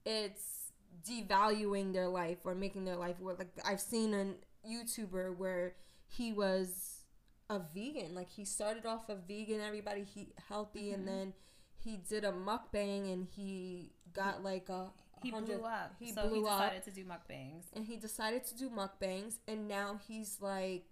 it's 0.06 0.72
devaluing 1.06 1.92
their 1.92 2.08
life 2.08 2.38
or 2.44 2.54
making 2.54 2.84
their 2.84 2.96
life 2.96 3.18
work 3.20 3.38
like 3.38 3.48
i've 3.64 3.80
seen 3.80 4.14
a 4.14 4.26
youtuber 4.68 5.36
where 5.36 5.74
he 6.06 6.32
was 6.32 7.02
a 7.48 7.60
vegan 7.74 8.14
like 8.14 8.28
he 8.30 8.44
started 8.44 8.84
off 8.86 9.08
a 9.08 9.14
vegan 9.14 9.60
everybody 9.60 10.02
he 10.02 10.28
healthy 10.48 10.90
and 10.92 11.06
then 11.06 11.32
he 11.78 11.96
did 12.08 12.24
a 12.24 12.32
mukbang 12.32 13.12
and 13.12 13.26
he 13.36 13.92
got 14.12 14.42
like 14.42 14.68
a 14.68 14.86
he 15.22 15.30
blew 15.30 15.62
up. 15.64 15.94
he 15.98 16.12
so 16.12 16.28
blew 16.28 16.42
he 16.42 16.48
up 16.48 16.58
decided 16.60 16.82
to 16.84 16.90
do 16.90 17.04
mukbangs. 17.04 17.64
and 17.74 17.86
he 17.86 17.96
decided 17.96 18.44
to 18.44 18.56
do 18.56 18.68
mukbangs 18.68 19.34
and 19.48 19.66
now 19.68 19.98
he's 20.08 20.38
like 20.40 20.84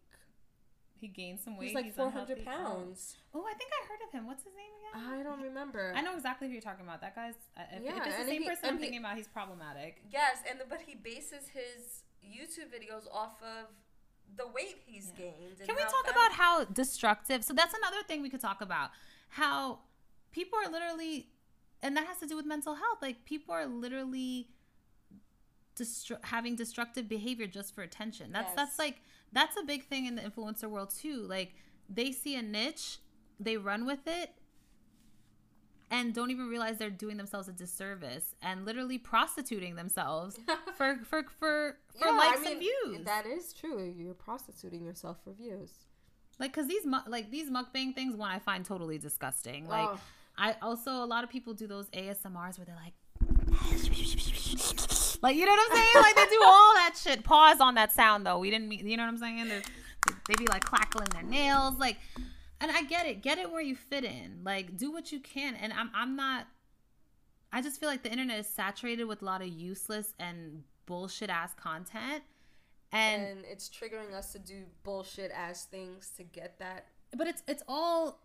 He 1.01 1.09
gained 1.09 1.41
some 1.41 1.57
weight. 1.59 1.67
he's 1.69 1.75
like 1.75 1.95
400 1.95 2.39
unhealthy. 2.39 2.43
pounds 2.45 3.17
Oh, 3.35 3.45
I 3.45 3.55
think 3.55 3.71
I 3.73 3.87
heard 3.89 3.99
of 4.07 4.13
him. 4.13 4.27
What's 4.27 4.45
his 4.45 4.53
name 4.55 4.71
again? 4.79 5.19
i 5.21 5.23
don't 5.25 5.43
remember 5.43 5.93
I 5.97 6.01
know 6.03 6.15
exactly 6.15 6.47
who 6.47 6.53
you're 6.53 6.63
talking 6.63 6.85
about. 6.87 7.01
That 7.01 7.17
guy's. 7.17 7.35
uh, 7.57 7.63
If, 7.73 7.83
Yeah, 7.83 7.97
if 7.99 8.07
it's 8.07 8.17
the 8.19 8.25
same 8.27 8.43
he- 8.43 8.49
person 8.49 8.65
I'm 8.69 8.75
he- 8.77 8.81
thinking 8.83 9.01
about, 9.01 9.17
he's 9.17 9.27
problematic. 9.29 10.01
yes 10.09 10.39
and 10.49 10.61
but 10.71 10.81
he 10.87 10.95
bases 10.95 11.49
his 11.53 12.04
youtube 12.25 12.69
videos 12.73 13.07
off 13.13 13.43
of 13.43 13.67
the 14.37 14.47
weight 14.47 14.77
he's 14.87 15.11
Yeah. 15.17 15.25
gained 15.27 15.59
Can 15.67 15.77
we 15.77 15.83
talk 15.83 16.11
about 16.11 16.33
how 16.33 16.65
destructive? 16.65 17.45
So 17.45 17.53
that's 17.55 17.75
another 17.75 18.03
thing 18.07 18.23
we 18.23 18.31
could 18.31 18.41
talk 18.41 18.61
about. 18.61 18.91
How 19.29 19.81
people 20.33 20.59
are 20.59 20.69
literally, 20.71 21.29
and 21.83 21.97
that 21.97 22.07
has 22.07 22.19
to 22.19 22.27
do 22.27 22.35
with 22.37 22.47
mental 22.47 22.75
health. 22.75 22.99
Like 23.03 23.25
people 23.27 23.55
are 23.55 23.67
literally 23.67 24.49
destru- 25.77 26.25
having 26.25 26.57
destructive 26.57 27.09
behavior 27.09 27.47
just 27.47 27.75
for 27.75 27.83
attention. 27.83 28.33
That's 28.33 28.49
Yes. 28.49 28.57
that's 28.57 28.79
like 28.79 29.03
that's 29.33 29.57
a 29.57 29.63
big 29.65 29.87
thing 29.87 30.07
in 30.07 30.15
the 30.15 30.23
influencer 30.23 30.69
world 30.71 30.91
too. 30.91 31.19
Like 31.23 31.55
they 31.89 32.13
see 32.13 32.37
a 32.37 32.43
niche, 32.43 32.99
they 33.39 33.57
run 33.57 33.85
with 33.87 34.07
it. 34.07 34.31
And 35.97 36.13
don't 36.13 36.31
even 36.31 36.49
realize 36.49 36.79
they're 36.79 36.91
doing 36.91 37.17
themselves 37.17 37.49
a 37.49 37.53
disservice 37.53 38.35
and 38.43 38.65
literally 38.65 38.99
prostituting 38.99 39.77
themselves 39.77 40.39
for 40.77 40.99
for 41.11 41.23
for 41.39 41.77
for 41.99 42.07
Yeah, 42.07 42.13
I 42.13 42.17
likes 42.17 42.41
mean, 42.41 42.53
and 42.53 42.61
views. 42.61 43.05
that 43.05 43.27
is 43.27 43.53
true 43.53 43.93
you're 43.97 44.15
prostituting 44.15 44.85
yourself 44.85 45.19
for 45.25 45.33
views 45.33 45.71
Like, 46.41 46.53
cause 46.53 46.67
these 46.67 46.85
like 47.07 47.31
these 47.31 47.49
mukbang 47.51 47.95
things, 47.95 48.17
one 48.17 48.31
I 48.31 48.39
find 48.41 48.65
totally 48.65 48.99
disgusting. 48.99 49.69
Like, 49.69 49.89
Ugh. 49.91 49.99
I 50.37 50.57
also 50.63 50.91
a 50.91 51.07
lot 51.15 51.23
of 51.23 51.31
people 51.31 51.55
do 51.55 51.69
those 51.69 51.89
ASMRs 51.91 52.59
where 52.59 52.67
they're 52.67 52.83
like, 52.87 52.95
like 55.23 55.37
you 55.37 55.47
know 55.47 55.53
what 55.53 55.71
I'm 55.71 55.77
saying? 55.77 55.95
Like 56.07 56.17
they 56.17 56.27
do 56.27 56.43
all 56.45 56.75
that 56.75 56.95
shit. 57.01 57.23
Pause 57.25 57.61
on 57.61 57.75
that 57.77 57.93
sound 57.93 58.27
though. 58.27 58.39
We 58.41 58.51
didn't 58.51 58.69
mean, 58.69 58.87
you 58.87 58.97
know 58.97 59.05
what 59.05 59.11
I'm 59.11 59.19
saying? 59.19 59.49
They're, 59.49 59.63
they 60.29 60.35
be 60.37 60.47
like 60.47 60.65
clackling 60.65 61.09
their 61.13 61.23
nails, 61.23 61.79
like, 61.79 61.97
and 62.61 62.71
I 62.71 62.83
get 62.83 63.07
it. 63.07 63.23
Get 63.23 63.39
it 63.39 63.51
where 63.51 63.63
you 63.63 63.77
fit 63.77 64.05
in. 64.05 64.41
Like, 64.45 64.77
do 64.77 64.91
what 64.93 65.13
you 65.13 65.21
can. 65.21 65.55
And 65.55 65.73
I'm 65.73 65.91
I'm 65.95 66.17
not. 66.17 66.47
I 67.53 67.63
just 67.63 67.79
feel 67.79 67.89
like 67.89 68.03
the 68.03 68.11
internet 68.11 68.39
is 68.39 68.49
saturated 68.49 69.05
with 69.05 69.23
a 69.23 69.25
lot 69.25 69.43
of 69.43 69.49
useless 69.49 70.15
and 70.19 70.65
bullshit 70.87 71.31
ass 71.31 71.55
content. 71.55 72.25
And 72.93 73.23
and 73.23 73.45
it's 73.45 73.69
triggering 73.69 74.15
us 74.15 74.33
to 74.33 74.39
do 74.39 74.65
bullshit 74.83 75.31
ass 75.33 75.65
things 75.65 76.11
to 76.17 76.23
get 76.23 76.59
that 76.59 76.87
but 77.17 77.27
it's 77.27 77.43
it's 77.47 77.63
all 77.69 78.21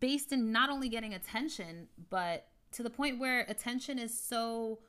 based 0.00 0.32
in 0.32 0.52
not 0.52 0.70
only 0.70 0.88
getting 0.88 1.14
attention 1.14 1.88
but 2.10 2.46
to 2.72 2.82
the 2.82 2.90
point 2.90 3.18
where 3.18 3.40
attention 3.48 3.98
is 3.98 4.18
so 4.18 4.80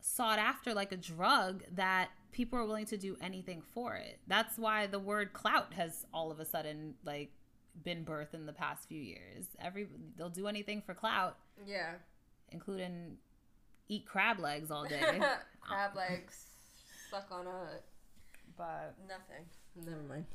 sought 0.00 0.38
after 0.38 0.74
like 0.74 0.92
a 0.92 0.96
drug 0.96 1.62
that 1.72 2.10
people 2.32 2.58
are 2.58 2.66
willing 2.66 2.86
to 2.86 2.96
do 2.96 3.16
anything 3.20 3.62
for 3.72 3.94
it 3.94 4.18
that's 4.26 4.58
why 4.58 4.86
the 4.86 4.98
word 4.98 5.32
clout 5.32 5.72
has 5.74 6.04
all 6.12 6.30
of 6.30 6.40
a 6.40 6.44
sudden 6.44 6.94
like 7.04 7.32
been 7.84 8.04
birthed 8.04 8.34
in 8.34 8.46
the 8.46 8.52
past 8.52 8.88
few 8.88 9.00
years. 9.00 9.46
Every 9.60 9.88
they'll 10.16 10.28
do 10.28 10.46
anything 10.46 10.82
for 10.82 10.94
clout. 10.94 11.36
Yeah. 11.66 11.94
Including 12.50 13.16
eat 13.88 14.06
crab 14.06 14.38
legs 14.38 14.70
all 14.70 14.84
day. 14.84 15.00
Crab 15.60 15.94
legs 15.94 16.46
suck 17.10 17.28
on 17.30 17.46
a 17.46 17.66
but 18.56 18.94
nothing. 19.08 19.46
Never 19.86 20.02
mind. 20.02 20.26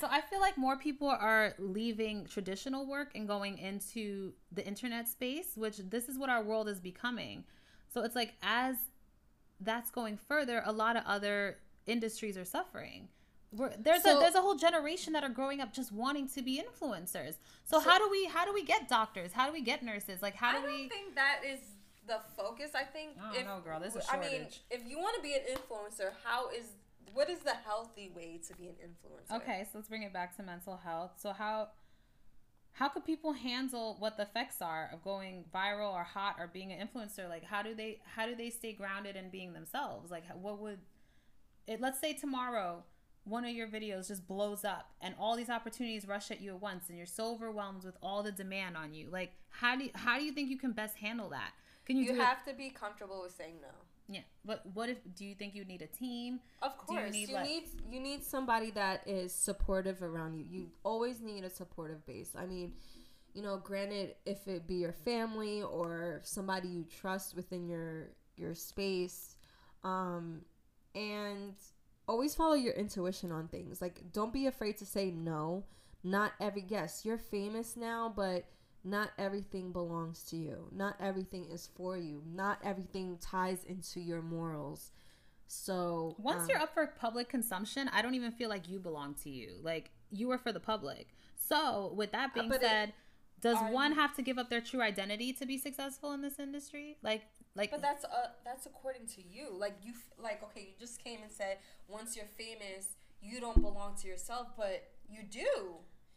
So 0.00 0.06
I 0.08 0.20
feel 0.20 0.40
like 0.40 0.56
more 0.56 0.76
people 0.76 1.08
are 1.08 1.54
leaving 1.58 2.26
traditional 2.26 2.86
work 2.86 3.10
and 3.14 3.26
going 3.26 3.58
into 3.58 4.32
the 4.52 4.64
internet 4.66 5.08
space, 5.08 5.52
which 5.56 5.78
this 5.78 6.08
is 6.08 6.18
what 6.18 6.30
our 6.30 6.42
world 6.42 6.68
is 6.68 6.78
becoming. 6.80 7.44
So 7.92 8.02
it's 8.02 8.14
like 8.14 8.34
as 8.42 8.76
that's 9.60 9.90
going 9.90 10.16
further, 10.16 10.62
a 10.64 10.72
lot 10.72 10.96
of 10.96 11.02
other 11.06 11.58
industries 11.86 12.36
are 12.36 12.44
suffering. 12.44 13.08
We're, 13.50 13.72
there's 13.78 14.02
So- 14.02 14.18
a 14.18 14.20
there's 14.20 14.34
a 14.34 14.40
whole 14.42 14.56
generation 14.56 15.12
that 15.14 15.24
are 15.24 15.30
growing 15.30 15.60
up 15.60 15.72
just 15.72 15.90
wanting 15.92 16.28
to 16.30 16.42
be 16.42 16.62
influencers. 16.62 17.36
So, 17.64 17.80
So- 17.80 17.80
how 17.80 17.98
do 17.98 18.08
we 18.10 18.26
how 18.26 18.44
do 18.44 18.52
we 18.52 18.62
get 18.64 18.88
doctors? 18.88 19.32
How 19.32 19.46
do 19.46 19.52
we 19.52 19.62
get 19.62 19.82
nurses? 19.82 20.20
Like 20.22 20.34
how 20.34 20.50
I 20.50 20.60
do 20.60 20.66
don't 20.66 20.76
we? 20.76 20.88
think 20.88 21.14
that 21.14 21.40
is 21.46 21.60
the 22.06 22.20
focus. 22.36 22.72
I 22.74 22.84
think 22.84 23.16
I 23.18 23.32
don't 23.32 23.36
if, 23.40 23.46
know, 23.46 23.60
girl. 23.60 23.80
There's 23.80 23.96
a 23.96 24.10
I 24.12 24.18
mean, 24.18 24.46
if 24.70 24.84
you 24.86 24.98
want 24.98 25.16
to 25.16 25.22
be 25.22 25.34
an 25.34 25.42
influencer, 25.50 26.12
how 26.24 26.50
is 26.50 26.72
what 27.14 27.30
is 27.30 27.40
the 27.40 27.54
healthy 27.54 28.10
way 28.14 28.38
to 28.48 28.54
be 28.54 28.68
an 28.68 28.74
influencer? 28.74 29.36
Okay, 29.36 29.64
so 29.64 29.78
let's 29.78 29.88
bring 29.88 30.02
it 30.02 30.12
back 30.12 30.36
to 30.36 30.42
mental 30.42 30.76
health. 30.76 31.12
So 31.16 31.32
how 31.32 31.68
how 32.72 32.88
could 32.88 33.04
people 33.04 33.32
handle 33.32 33.96
what 33.98 34.16
the 34.16 34.22
effects 34.24 34.62
are 34.62 34.90
of 34.92 35.02
going 35.02 35.44
viral 35.52 35.92
or 35.92 36.04
hot 36.04 36.36
or 36.38 36.46
being 36.46 36.70
an 36.70 36.86
influencer? 36.86 37.28
Like 37.28 37.44
how 37.44 37.62
do 37.62 37.74
they 37.74 38.00
how 38.14 38.26
do 38.26 38.34
they 38.36 38.50
stay 38.50 38.72
grounded 38.72 39.16
in 39.16 39.30
being 39.30 39.52
themselves? 39.52 40.10
Like 40.10 40.24
what 40.34 40.58
would 40.60 40.78
it 41.66 41.80
let's 41.80 41.98
say 41.98 42.12
tomorrow 42.12 42.84
one 43.28 43.44
of 43.44 43.50
your 43.50 43.68
videos 43.68 44.08
just 44.08 44.26
blows 44.26 44.64
up 44.64 44.90
and 45.00 45.14
all 45.18 45.36
these 45.36 45.50
opportunities 45.50 46.06
rush 46.06 46.30
at 46.30 46.40
you 46.40 46.54
at 46.54 46.60
once 46.60 46.88
and 46.88 46.96
you're 46.96 47.06
so 47.06 47.32
overwhelmed 47.32 47.84
with 47.84 47.96
all 48.02 48.22
the 48.22 48.32
demand 48.32 48.76
on 48.76 48.94
you. 48.94 49.08
Like 49.10 49.32
how 49.50 49.76
do 49.76 49.84
you, 49.84 49.90
how 49.94 50.18
do 50.18 50.24
you 50.24 50.32
think 50.32 50.50
you 50.50 50.58
can 50.58 50.72
best 50.72 50.96
handle 50.96 51.28
that? 51.30 51.52
Can 51.84 51.96
you, 51.96 52.12
You, 52.12 52.20
have 52.20 52.44
to 52.44 52.52
be 52.52 52.70
comfortable 52.70 53.22
with 53.22 53.34
saying 53.34 53.56
no. 53.62 53.68
Yeah. 54.10 54.20
But 54.44 54.62
what 54.74 54.88
if 54.88 54.98
do 55.14 55.24
you 55.24 55.34
think 55.34 55.54
you 55.54 55.64
need 55.64 55.82
a 55.82 55.86
team? 55.86 56.40
Of 56.62 56.72
Do 56.86 56.94
you 56.94 57.00
course, 57.00 57.14
you 57.14 57.26
need, 57.26 57.42
need 57.42 57.64
you 57.90 58.00
need 58.00 58.24
somebody 58.24 58.70
that 58.72 59.06
is 59.06 59.32
supportive 59.34 60.02
around 60.02 60.34
you. 60.34 60.44
You 60.48 60.70
always 60.82 61.20
need 61.20 61.44
a 61.44 61.50
supportive 61.50 62.04
base. 62.06 62.32
I 62.36 62.46
mean, 62.46 62.72
you 63.34 63.42
know, 63.42 63.58
granted, 63.58 64.16
if 64.24 64.48
it 64.48 64.66
be 64.66 64.76
your 64.76 64.92
family 64.92 65.62
or 65.62 66.20
somebody 66.24 66.68
you 66.68 66.84
trust 66.84 67.36
within 67.36 67.68
your 67.68 68.08
your 68.36 68.54
space, 68.54 69.36
um, 69.84 70.42
and 70.94 71.54
always 72.08 72.34
follow 72.34 72.54
your 72.54 72.72
intuition 72.74 73.30
on 73.30 73.48
things. 73.48 73.80
Like, 73.80 74.00
don't 74.12 74.32
be 74.32 74.46
afraid 74.46 74.76
to 74.78 74.86
say 74.86 75.10
no. 75.10 75.64
Not 76.02 76.32
every 76.40 76.64
yes, 76.68 77.04
you're 77.04 77.18
famous 77.18 77.76
now, 77.76 78.12
but 78.14 78.44
not 78.84 79.10
everything 79.18 79.72
belongs 79.72 80.22
to 80.24 80.36
you. 80.36 80.68
Not 80.72 80.96
everything 81.00 81.46
is 81.50 81.68
for 81.76 81.96
you. 81.96 82.22
Not 82.26 82.58
everything 82.64 83.18
ties 83.20 83.64
into 83.64 84.00
your 84.00 84.22
morals. 84.22 84.92
So 85.46 86.14
Once 86.18 86.42
um, 86.42 86.48
you're 86.50 86.60
up 86.60 86.74
for 86.74 86.86
public 86.86 87.28
consumption, 87.28 87.88
I 87.92 88.02
don't 88.02 88.14
even 88.14 88.32
feel 88.32 88.48
like 88.48 88.68
you 88.68 88.78
belong 88.78 89.14
to 89.24 89.30
you. 89.30 89.56
Like 89.62 89.90
you 90.10 90.30
are 90.30 90.38
for 90.38 90.52
the 90.52 90.60
public. 90.60 91.08
So, 91.36 91.92
with 91.96 92.12
that 92.12 92.34
being 92.34 92.50
Uh, 92.50 92.56
it- 92.56 92.60
said, 92.60 92.92
does 93.40 93.56
one 93.72 93.92
you- 93.92 93.96
have 93.96 94.14
to 94.16 94.22
give 94.22 94.38
up 94.38 94.50
their 94.50 94.60
true 94.60 94.82
identity 94.82 95.32
to 95.34 95.46
be 95.46 95.56
successful 95.58 96.12
in 96.12 96.20
this 96.22 96.38
industry? 96.38 96.98
Like, 97.02 97.22
like 97.58 97.70
But 97.70 97.82
that's 97.82 98.04
uh 98.04 98.28
that's 98.44 98.66
according 98.66 99.06
to 99.16 99.22
you. 99.22 99.48
Like 99.58 99.76
you 99.82 99.92
f- 99.92 100.12
like 100.22 100.42
okay, 100.44 100.62
you 100.70 100.74
just 100.78 101.02
came 101.02 101.20
and 101.22 101.30
said 101.30 101.58
once 101.88 102.16
you're 102.16 102.32
famous, 102.38 102.96
you 103.20 103.40
don't 103.40 103.60
belong 103.60 103.96
to 104.02 104.08
yourself, 104.08 104.48
but 104.56 104.88
you 105.10 105.20
do. 105.30 105.50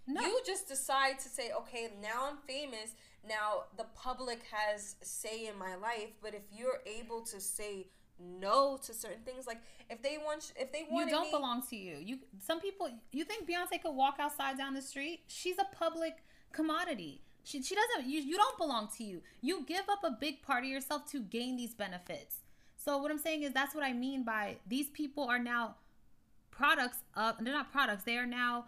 no. 0.08 0.22
You 0.22 0.42
just 0.46 0.68
decide 0.68 1.20
to 1.20 1.30
say, 1.30 1.52
okay, 1.62 1.90
now 2.02 2.30
I'm 2.30 2.38
famous. 2.48 2.92
Now 3.28 3.66
the 3.78 3.86
public 3.96 4.42
has 4.52 4.96
say 5.02 5.48
in 5.48 5.58
my 5.58 5.76
life. 5.76 6.12
But 6.22 6.34
if 6.34 6.44
you're 6.52 6.82
able 6.86 7.22
to 7.34 7.40
say 7.42 7.88
no 8.20 8.78
to 8.86 8.94
certain 8.94 9.24
things, 9.24 9.48
like 9.48 9.62
if 9.90 10.02
they 10.02 10.18
want, 10.24 10.54
if 10.56 10.72
they 10.72 10.86
want, 10.90 11.10
you 11.10 11.16
don't 11.16 11.32
belong 11.32 11.64
to 11.70 11.76
you. 11.76 11.98
You 12.00 12.20
some 12.40 12.60
people 12.62 12.90
you 13.12 13.24
think 13.26 13.50
Beyonce 13.50 13.82
could 13.82 13.96
walk 13.96 14.16
outside 14.20 14.58
down 14.58 14.74
the 14.74 14.82
street? 14.82 15.22
She's 15.28 15.58
a 15.58 15.66
public 15.76 16.24
commodity. 16.54 17.22
She, 17.44 17.62
she 17.64 17.76
doesn't 17.76 18.10
you, 18.10 18.22
you 18.22 18.38
don't 18.38 18.58
belong 18.58 18.90
to 18.98 19.04
you. 19.04 19.22
You 19.42 19.64
give 19.66 19.90
up 19.90 20.04
a 20.04 20.12
big 20.12 20.42
part 20.42 20.64
of 20.64 20.70
yourself 20.70 21.10
to 21.12 21.22
gain 21.22 21.58
these 21.58 21.74
benefits. 21.74 22.38
So 22.78 22.98
what 22.98 23.12
I'm 23.12 23.20
saying 23.20 23.44
is 23.44 23.54
that's 23.54 23.76
what 23.76 23.84
I 23.84 23.94
mean 23.94 24.24
by 24.24 24.58
these 24.68 24.90
people 24.90 25.24
are 25.26 25.40
now 25.40 25.76
products 26.50 26.98
of 27.16 27.36
they're 27.40 27.54
not 27.54 27.72
products, 27.72 28.04
they 28.04 28.18
are 28.18 28.26
now 28.26 28.66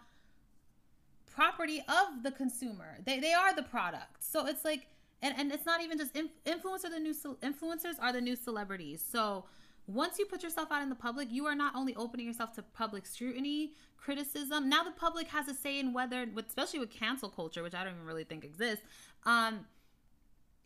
property 1.34 1.82
of 1.88 2.22
the 2.22 2.30
consumer. 2.30 2.98
They 3.04 3.20
they 3.20 3.32
are 3.32 3.54
the 3.54 3.62
product. 3.62 4.22
So 4.22 4.46
it's 4.46 4.64
like 4.64 4.86
and, 5.22 5.34
and 5.38 5.52
it's 5.52 5.64
not 5.64 5.82
even 5.82 5.98
just 5.98 6.14
inf- 6.16 6.30
the 6.44 6.98
new 7.00 7.14
ce- 7.14 7.40
influencers 7.42 7.94
are 8.00 8.12
the 8.12 8.20
new 8.20 8.36
celebrities. 8.36 9.02
So 9.10 9.46
once 9.86 10.18
you 10.18 10.24
put 10.24 10.42
yourself 10.42 10.72
out 10.72 10.82
in 10.82 10.88
the 10.88 10.94
public, 10.94 11.28
you 11.30 11.46
are 11.46 11.54
not 11.54 11.74
only 11.74 11.94
opening 11.96 12.26
yourself 12.26 12.52
to 12.54 12.62
public 12.62 13.06
scrutiny, 13.06 13.72
criticism. 13.96 14.68
Now 14.68 14.82
the 14.82 14.92
public 14.92 15.28
has 15.28 15.48
a 15.48 15.54
say 15.54 15.78
in 15.78 15.92
whether, 15.92 16.26
especially 16.46 16.78
with 16.78 16.90
cancel 16.90 17.28
culture, 17.28 17.62
which 17.62 17.74
I 17.74 17.84
don't 17.84 17.94
even 17.94 18.06
really 18.06 18.24
think 18.24 18.44
exists. 18.44 18.84
Um, 19.24 19.66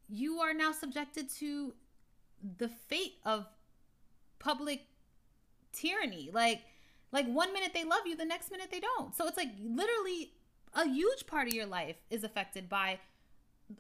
you 0.09 0.39
are 0.39 0.55
now 0.55 0.73
subjected 0.73 1.29
to 1.39 1.75
the 2.59 2.69
fate 2.69 3.15
of 3.25 3.47
public 4.39 4.87
tyranny. 5.73 6.31
Like, 6.33 6.63
like 7.13 7.27
one 7.27 7.53
minute 7.53 7.73
they 7.75 7.85
love 7.85 8.07
you, 8.07 8.17
the 8.17 8.25
next 8.25 8.51
minute 8.51 8.69
they 8.71 8.81
don't. 8.81 9.15
So 9.15 9.27
it's 9.27 9.37
like 9.37 9.51
literally 9.61 10.33
a 10.75 10.87
huge 10.87 11.27
part 11.27 11.49
of 11.49 11.55
your 11.55 11.67
life 11.67 11.97
is 12.11 12.25
affected 12.25 12.69
by 12.69 13.01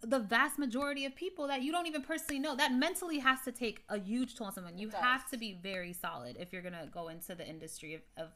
the 0.03 0.18
vast 0.18 0.59
majority 0.59 1.05
of 1.05 1.14
people 1.14 1.46
that 1.48 1.62
you 1.62 1.72
don't 1.72 1.87
even 1.87 2.03
personally 2.03 2.38
know. 2.38 2.55
That 2.55 2.72
mentally 2.72 3.18
has 3.18 3.40
to 3.42 3.53
take 3.53 3.85
a 3.88 3.98
huge 3.98 4.35
toll 4.35 4.48
on 4.48 4.53
someone. 4.53 4.79
You 4.79 4.90
have 4.90 5.29
to 5.31 5.38
be 5.38 5.59
very 5.62 5.92
solid 5.92 6.37
if 6.38 6.53
you're 6.53 6.62
gonna 6.62 6.88
go 6.92 7.09
into 7.09 7.35
the 7.35 7.46
industry 7.46 7.94
of, 7.94 8.03
of 8.16 8.29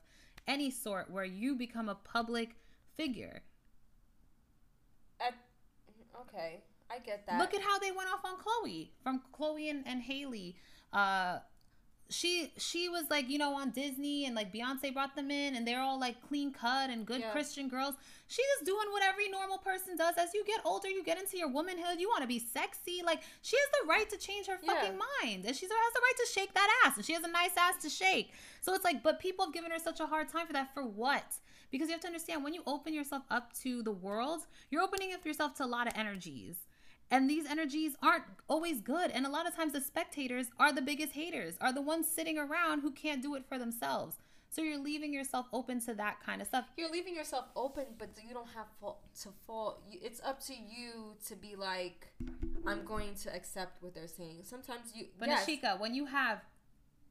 any 0.46 0.70
sort 0.70 1.10
where 1.10 1.24
you 1.24 1.54
become 1.54 1.88
a 1.88 1.94
public 1.94 2.56
figure. 2.96 3.42
At, 5.20 5.34
okay, 6.22 6.60
I 6.90 6.98
get 6.98 7.26
that. 7.26 7.38
Look 7.38 7.54
at 7.54 7.62
how 7.62 7.78
they 7.78 7.92
went 7.92 8.08
off 8.12 8.24
on 8.24 8.36
Chloe 8.38 8.92
from 9.02 9.22
Chloe 9.32 9.68
and, 9.68 9.84
and 9.86 10.02
Halle. 10.02 10.54
Uh, 10.92 11.38
she 12.12 12.52
she 12.58 12.88
was 12.88 13.04
like 13.10 13.28
you 13.30 13.38
know 13.38 13.54
on 13.54 13.70
Disney 13.70 14.26
and 14.26 14.34
like 14.34 14.52
Beyonce 14.52 14.92
brought 14.92 15.16
them 15.16 15.30
in 15.30 15.56
and 15.56 15.66
they're 15.66 15.80
all 15.80 15.98
like 15.98 16.20
clean 16.28 16.52
cut 16.52 16.90
and 16.90 17.06
good 17.06 17.20
Yeah. 17.20 17.30
Christian 17.32 17.68
girls. 17.68 17.94
She's 18.28 18.46
just 18.56 18.64
doing 18.64 18.86
what 18.90 19.02
every 19.02 19.28
normal 19.28 19.58
person 19.58 19.96
does. 19.96 20.14
As 20.16 20.32
you 20.32 20.42
get 20.46 20.60
older, 20.64 20.88
you 20.88 21.02
get 21.04 21.18
into 21.18 21.36
your 21.36 21.48
womanhood. 21.48 21.98
You 21.98 22.08
want 22.08 22.22
to 22.22 22.28
be 22.28 22.38
sexy. 22.38 23.02
Like 23.04 23.22
she 23.42 23.56
has 23.56 23.68
the 23.82 23.88
right 23.88 24.08
to 24.10 24.16
change 24.18 24.46
her 24.46 24.58
Yeah. 24.62 24.74
fucking 24.74 24.98
mind 25.22 25.44
and 25.46 25.56
she 25.56 25.66
has 25.66 25.70
the 25.70 26.00
right 26.00 26.14
to 26.18 26.32
shake 26.32 26.54
that 26.54 26.82
ass 26.86 26.96
and 26.96 27.04
she 27.04 27.12
has 27.14 27.24
a 27.24 27.28
nice 27.28 27.56
ass 27.56 27.82
to 27.82 27.88
shake. 27.90 28.32
So 28.60 28.74
it's 28.74 28.84
like, 28.84 29.02
but 29.02 29.18
people 29.18 29.44
have 29.46 29.54
given 29.54 29.70
her 29.70 29.78
such 29.78 30.00
a 30.00 30.06
hard 30.06 30.28
time 30.28 30.46
for 30.46 30.52
that 30.52 30.72
for 30.74 30.84
what? 30.84 31.24
Because 31.70 31.88
you 31.88 31.92
have 31.92 32.00
to 32.02 32.06
understand 32.06 32.44
when 32.44 32.52
you 32.54 32.62
open 32.66 32.92
yourself 32.92 33.22
up 33.30 33.52
to 33.62 33.82
the 33.82 33.92
world, 33.92 34.42
you're 34.70 34.82
opening 34.82 35.12
up 35.14 35.24
yourself 35.24 35.54
to 35.54 35.64
a 35.64 35.66
lot 35.66 35.86
of 35.86 35.94
energies. 35.96 36.56
And 37.12 37.28
these 37.28 37.44
energies 37.46 37.92
aren't 38.02 38.24
always 38.48 38.80
good. 38.80 39.10
And 39.12 39.26
a 39.26 39.28
lot 39.30 39.46
of 39.46 39.54
times 39.54 39.74
the 39.74 39.80
spectators 39.82 40.46
are 40.58 40.72
the 40.72 40.80
biggest 40.82 41.12
haters, 41.12 41.54
are 41.60 41.72
the 41.72 41.82
ones 41.82 42.08
sitting 42.08 42.38
around 42.38 42.80
who 42.80 42.90
can't 42.90 43.22
do 43.22 43.34
it 43.34 43.44
for 43.46 43.58
themselves. 43.58 44.16
So 44.48 44.60
you're 44.62 44.78
leaving 44.78 45.14
yourself 45.14 45.46
open 45.52 45.80
to 45.82 45.94
that 45.94 46.16
kind 46.24 46.42
of 46.42 46.48
stuff. 46.48 46.66
you're 46.76 46.90
leaving 46.90 47.14
yourself 47.14 47.46
open, 47.56 47.84
but 47.98 48.08
you 48.26 48.34
don't 48.34 48.48
have 48.54 48.66
to 49.22 49.28
fall. 49.46 49.82
It's 49.90 50.20
up 50.24 50.40
to 50.46 50.52
you 50.54 51.14
to 51.28 51.36
be 51.36 51.54
like, 51.56 52.08
I'm 52.66 52.84
going 52.84 53.14
to 53.22 53.34
accept 53.34 53.82
what 53.82 53.94
they're 53.94 54.08
saying. 54.08 54.40
Sometimes 54.44 54.92
you, 54.94 55.06
But 55.18 55.28
yes, 55.28 55.46
Nashika, 55.46 55.80
when 55.80 55.94
you 55.94 56.04
have, 56.06 56.40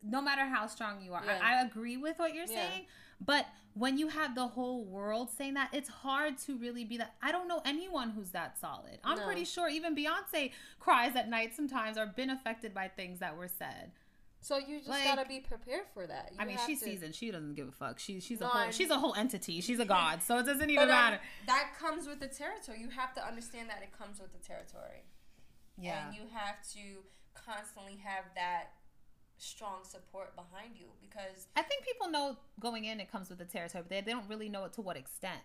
no 0.04 0.22
matter 0.22 0.46
how 0.46 0.68
strong 0.68 1.02
you 1.02 1.14
are, 1.14 1.24
Yeah. 1.26 1.40
I, 1.42 1.56
I 1.60 1.62
agree 1.64 1.98
with 1.98 2.20
what 2.20 2.34
you're 2.36 2.46
Yeah. 2.46 2.70
saying. 2.70 2.86
But 3.24 3.46
when 3.74 3.98
you 3.98 4.08
have 4.10 4.36
the 4.36 4.48
whole 4.48 4.84
world 4.84 5.30
saying 5.30 5.54
that, 5.54 5.70
it's 5.74 5.88
hard 5.88 6.38
to 6.40 6.58
really 6.58 6.84
be 6.84 6.98
that. 6.98 7.14
I 7.22 7.32
don't 7.32 7.48
know 7.48 7.62
anyone 7.66 8.10
who's 8.10 8.32
that 8.32 8.58
solid. 8.60 9.00
I'm 9.04 9.20
No. 9.20 9.26
pretty 9.26 9.46
sure 9.46 9.70
even 9.70 9.96
Beyonce 9.96 10.52
cries 10.80 11.16
at 11.16 11.30
night 11.30 11.56
sometimes 11.56 11.98
or 11.98 12.06
been 12.08 12.30
affected 12.30 12.74
by 12.74 12.88
things 12.90 13.20
that 13.20 13.38
were 13.38 13.48
said. 13.48 13.92
So 14.44 14.58
you 14.58 14.80
just 14.80 14.90
Like- 14.90 15.04
gotta 15.04 15.26
be 15.26 15.40
prepared 15.40 15.86
for 15.94 16.08
that. 16.08 16.32
You 16.34 16.38
I 16.40 16.46
mean, 16.46 16.58
she's 16.66 16.80
to- 16.80 16.86
seasoned. 16.86 17.14
She 17.14 17.30
doesn't 17.30 17.54
give 17.54 17.68
a 17.68 17.72
fuck. 17.72 18.00
She, 18.00 18.20
she's 18.20 18.40
No, 18.40 18.48
a 18.48 18.50
whole 18.50 18.62
I- 18.62 18.72
she's 18.72 18.90
a 18.90 18.98
whole 18.98 19.14
entity. 19.14 19.62
She's 19.62 19.80
a 19.80 19.86
god. 19.98 20.24
So 20.24 20.40
it 20.40 20.46
doesn't 20.48 20.70
even 20.70 20.88
matter. 20.88 21.22
that 21.46 21.76
comes 21.78 22.08
with 22.08 22.20
the 22.20 22.28
territory. 22.28 22.82
You 22.82 22.90
have 22.90 23.14
to 23.14 23.26
understand 23.26 23.70
that 23.70 23.84
it 23.84 23.96
comes 23.96 24.20
with 24.20 24.34
the 24.34 24.40
territory. 24.40 25.04
Yeah. 25.78 26.08
And 26.08 26.16
you 26.16 26.24
have 26.34 26.56
to 26.74 27.04
constantly 27.36 27.98
have 27.98 28.26
that 28.36 28.74
strong 29.42 29.80
support 29.84 30.36
behind 30.36 30.78
you 30.78 30.86
because 31.02 31.48
I 31.56 31.64
think 31.64 31.84
people 31.84 32.10
know 32.10 32.38
going 32.60 32.86
in 32.86 33.00
it 33.00 33.12
comes 33.12 33.30
with 33.30 33.40
the 33.40 33.46
territory, 33.46 33.84
but 33.84 33.90
they, 33.90 34.02
they 34.02 34.12
don't 34.12 34.30
really 34.30 34.50
know 34.50 34.66
it 34.66 34.74
to 34.74 34.82
what 34.82 34.98
extent. 34.98 35.42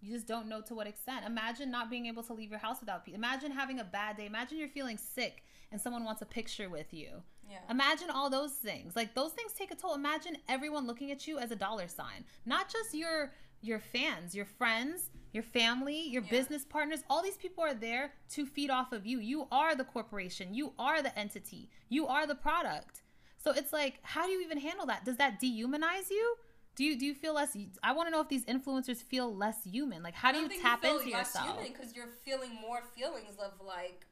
You 0.00 0.14
just 0.14 0.26
don't 0.28 0.48
know 0.48 0.60
to 0.62 0.74
what 0.74 0.86
extent. 0.86 1.24
Imagine 1.26 1.70
not 1.70 1.90
being 1.90 2.06
able 2.06 2.22
to 2.24 2.32
leave 2.32 2.50
your 2.50 2.60
house 2.60 2.80
without 2.80 3.04
people. 3.04 3.18
Imagine 3.18 3.50
having 3.50 3.80
a 3.80 3.84
bad 3.84 4.16
day. 4.16 4.26
Imagine 4.26 4.58
you're 4.58 4.68
feeling 4.68 4.96
sick 4.96 5.42
and 5.72 5.80
someone 5.80 6.04
wants 6.04 6.22
a 6.22 6.26
picture 6.26 6.68
with 6.68 6.92
you. 6.94 7.08
yeah. 7.48 7.58
Imagine 7.70 8.10
all 8.10 8.30
those 8.30 8.52
things. 8.52 8.94
Like 8.94 9.14
those 9.14 9.32
things 9.32 9.52
take 9.52 9.72
a 9.72 9.74
toll. 9.74 9.94
Imagine 9.94 10.36
everyone 10.48 10.86
looking 10.86 11.10
at 11.10 11.26
you 11.26 11.38
as 11.38 11.50
a 11.50 11.56
dollar 11.56 11.88
sign. 11.88 12.24
Not 12.46 12.68
just 12.68 12.94
your 12.94 13.32
your 13.60 13.80
fans, 13.80 14.34
your 14.34 14.44
friends, 14.44 15.10
your 15.32 15.42
family, 15.42 16.00
your 16.08 16.22
Yeah. 16.22 16.30
business 16.30 16.64
partners. 16.64 17.02
All 17.10 17.22
these 17.22 17.36
people 17.36 17.62
are 17.64 17.74
there 17.74 18.14
to 18.30 18.46
feed 18.46 18.70
off 18.70 18.92
of 18.92 19.04
you. 19.06 19.18
You 19.20 19.46
are 19.50 19.74
the 19.74 19.84
corporation. 19.84 20.54
You 20.54 20.74
are 20.78 21.02
the 21.02 21.16
entity. 21.18 21.68
You 21.88 22.06
are 22.06 22.26
the 22.26 22.34
product. 22.34 23.02
So 23.36 23.50
it's 23.52 23.72
like, 23.72 23.98
how 24.02 24.26
do 24.26 24.32
you 24.32 24.40
even 24.40 24.58
handle 24.58 24.86
that? 24.86 25.04
Does 25.04 25.16
that 25.16 25.40
dehumanize 25.40 26.10
you? 26.10 26.36
Do 26.76 26.84
you 26.84 26.96
do 26.96 27.04
you 27.06 27.14
feel 27.14 27.34
less? 27.34 27.56
I 27.82 27.92
want 27.92 28.06
to 28.06 28.10
know 28.12 28.20
if 28.20 28.28
these 28.28 28.44
influencers 28.44 28.98
feel 29.02 29.34
less 29.34 29.64
human. 29.64 30.02
Like, 30.02 30.14
how 30.14 30.30
do 30.30 30.38
you 30.38 30.48
tap 30.48 30.82
feel 30.82 30.98
into 30.98 31.10
less 31.10 31.34
yourself? 31.34 31.60
because 31.66 31.94
you're 31.94 32.06
feeling 32.24 32.54
more 32.54 32.82
feelings 32.96 33.36
of 33.38 33.60
like 33.64 34.06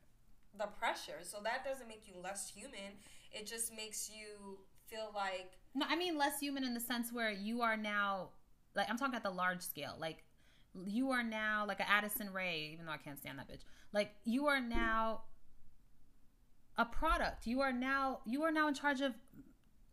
the 0.58 0.66
pressure. 0.66 1.18
So 1.22 1.38
that 1.44 1.64
doesn't 1.64 1.86
make 1.86 2.08
you 2.08 2.14
less 2.20 2.48
human. 2.48 2.98
It 3.32 3.46
just 3.46 3.72
makes 3.74 4.10
you 4.10 4.58
feel 4.88 5.12
like 5.14 5.52
No, 5.74 5.86
I 5.88 5.94
mean 5.96 6.16
less 6.18 6.40
human 6.40 6.64
in 6.64 6.74
the 6.74 6.80
sense 6.80 7.12
where 7.12 7.30
you 7.30 7.62
are 7.62 7.76
now, 7.76 8.30
like 8.76 8.88
I'm 8.90 8.98
talking 8.98 9.14
at 9.16 9.22
the 9.22 9.30
large 9.30 9.62
scale. 9.62 9.96
Like 9.98 10.22
you 10.84 11.10
are 11.10 11.22
now 11.22 11.64
like 11.66 11.80
a 11.80 11.90
Addison 11.90 12.32
Rae, 12.32 12.70
even 12.72 12.86
though 12.86 12.92
I 12.92 12.98
can't 12.98 13.18
stand 13.18 13.38
that 13.38 13.48
bitch. 13.48 13.62
Like 13.92 14.12
you 14.24 14.46
are 14.46 14.60
now 14.60 15.22
a 16.76 16.84
product. 16.84 17.46
You 17.46 17.60
are 17.62 17.72
now 17.72 18.20
you 18.26 18.42
are 18.42 18.52
now 18.52 18.68
in 18.68 18.74
charge 18.74 19.00
of 19.00 19.14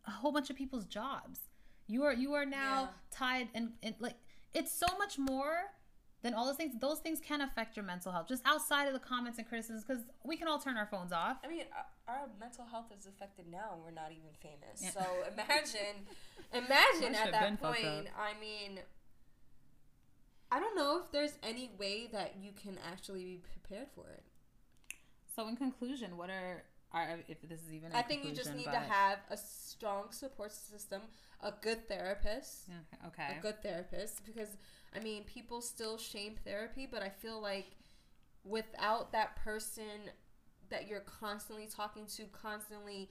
a 0.05 0.11
whole 0.11 0.31
bunch 0.31 0.49
of 0.49 0.55
people's 0.57 0.85
jobs. 0.85 1.39
You 1.87 2.03
are 2.03 2.13
you 2.13 2.33
are 2.33 2.45
now 2.45 2.81
Yeah. 2.81 2.87
tied 3.11 3.47
and, 3.55 3.71
and 3.81 3.95
like 3.99 4.15
it's 4.53 4.71
so 4.71 4.85
much 4.97 5.17
more 5.17 5.71
than 6.23 6.33
all 6.33 6.45
those 6.45 6.55
things. 6.55 6.73
Those 6.79 6.99
things 6.99 7.19
can 7.19 7.41
affect 7.41 7.75
your 7.75 7.85
mental 7.85 8.11
health. 8.11 8.27
Just 8.27 8.41
outside 8.45 8.87
of 8.87 8.93
the 8.93 8.99
comments 8.99 9.37
and 9.37 9.47
criticisms, 9.47 9.83
because 9.83 10.03
we 10.23 10.37
can 10.37 10.47
all 10.47 10.57
turn 10.57 10.77
our 10.77 10.87
phones 10.87 11.11
off. 11.11 11.37
I 11.43 11.49
mean, 11.49 11.65
our, 12.07 12.15
our 12.15 12.27
mental 12.39 12.65
health 12.65 12.85
is 12.97 13.05
affected 13.05 13.45
now, 13.51 13.73
and 13.73 13.83
we're 13.83 13.91
not 13.91 14.11
even 14.11 14.31
famous. 14.41 14.81
Yeah. 14.81 14.91
So 14.91 15.01
imagine, 15.33 16.07
imagine 16.53 17.15
at 17.15 17.31
that 17.31 17.61
point. 17.61 18.07
I 18.17 18.39
mean, 18.39 18.79
I 20.49 20.59
don't 20.59 20.75
know 20.75 21.01
if 21.03 21.11
there's 21.11 21.33
any 21.43 21.69
way 21.77 22.07
that 22.11 22.35
you 22.41 22.51
can 22.51 22.77
actually 22.91 23.23
be 23.23 23.41
prepared 23.51 23.87
for 23.93 24.09
it. 24.09 24.23
So 25.35 25.47
in 25.47 25.55
conclusion, 25.55 26.15
what 26.15 26.29
are 26.29 26.63
are 26.93 27.19
if 27.27 27.41
this 27.47 27.61
is 27.61 27.73
even? 27.73 27.91
I 27.93 27.99
I 27.99 28.01
think 28.03 28.25
you 28.25 28.31
just 28.33 28.53
need 28.53 28.65
to 28.65 28.71
have 28.79 29.19
a 29.29 29.37
strong 29.37 30.11
support 30.11 30.51
system, 30.51 31.01
a 31.41 31.51
good 31.61 31.87
therapist, 31.87 32.69
Yeah, 32.69 33.07
okay. 33.07 33.37
a 33.37 33.41
good 33.41 33.61
therapist, 33.63 34.25
because 34.25 34.49
I 34.95 34.99
mean, 34.99 35.23
people 35.23 35.61
still 35.61 35.97
shame 35.97 36.35
therapy, 36.45 36.87
but 36.89 37.01
I 37.01 37.09
feel 37.09 37.41
like 37.41 37.65
without 38.43 39.11
that 39.13 39.35
person 39.37 40.11
that 40.69 40.87
you're 40.87 41.01
constantly 41.01 41.67
talking 41.67 42.05
to, 42.17 42.25
constantly, 42.25 43.09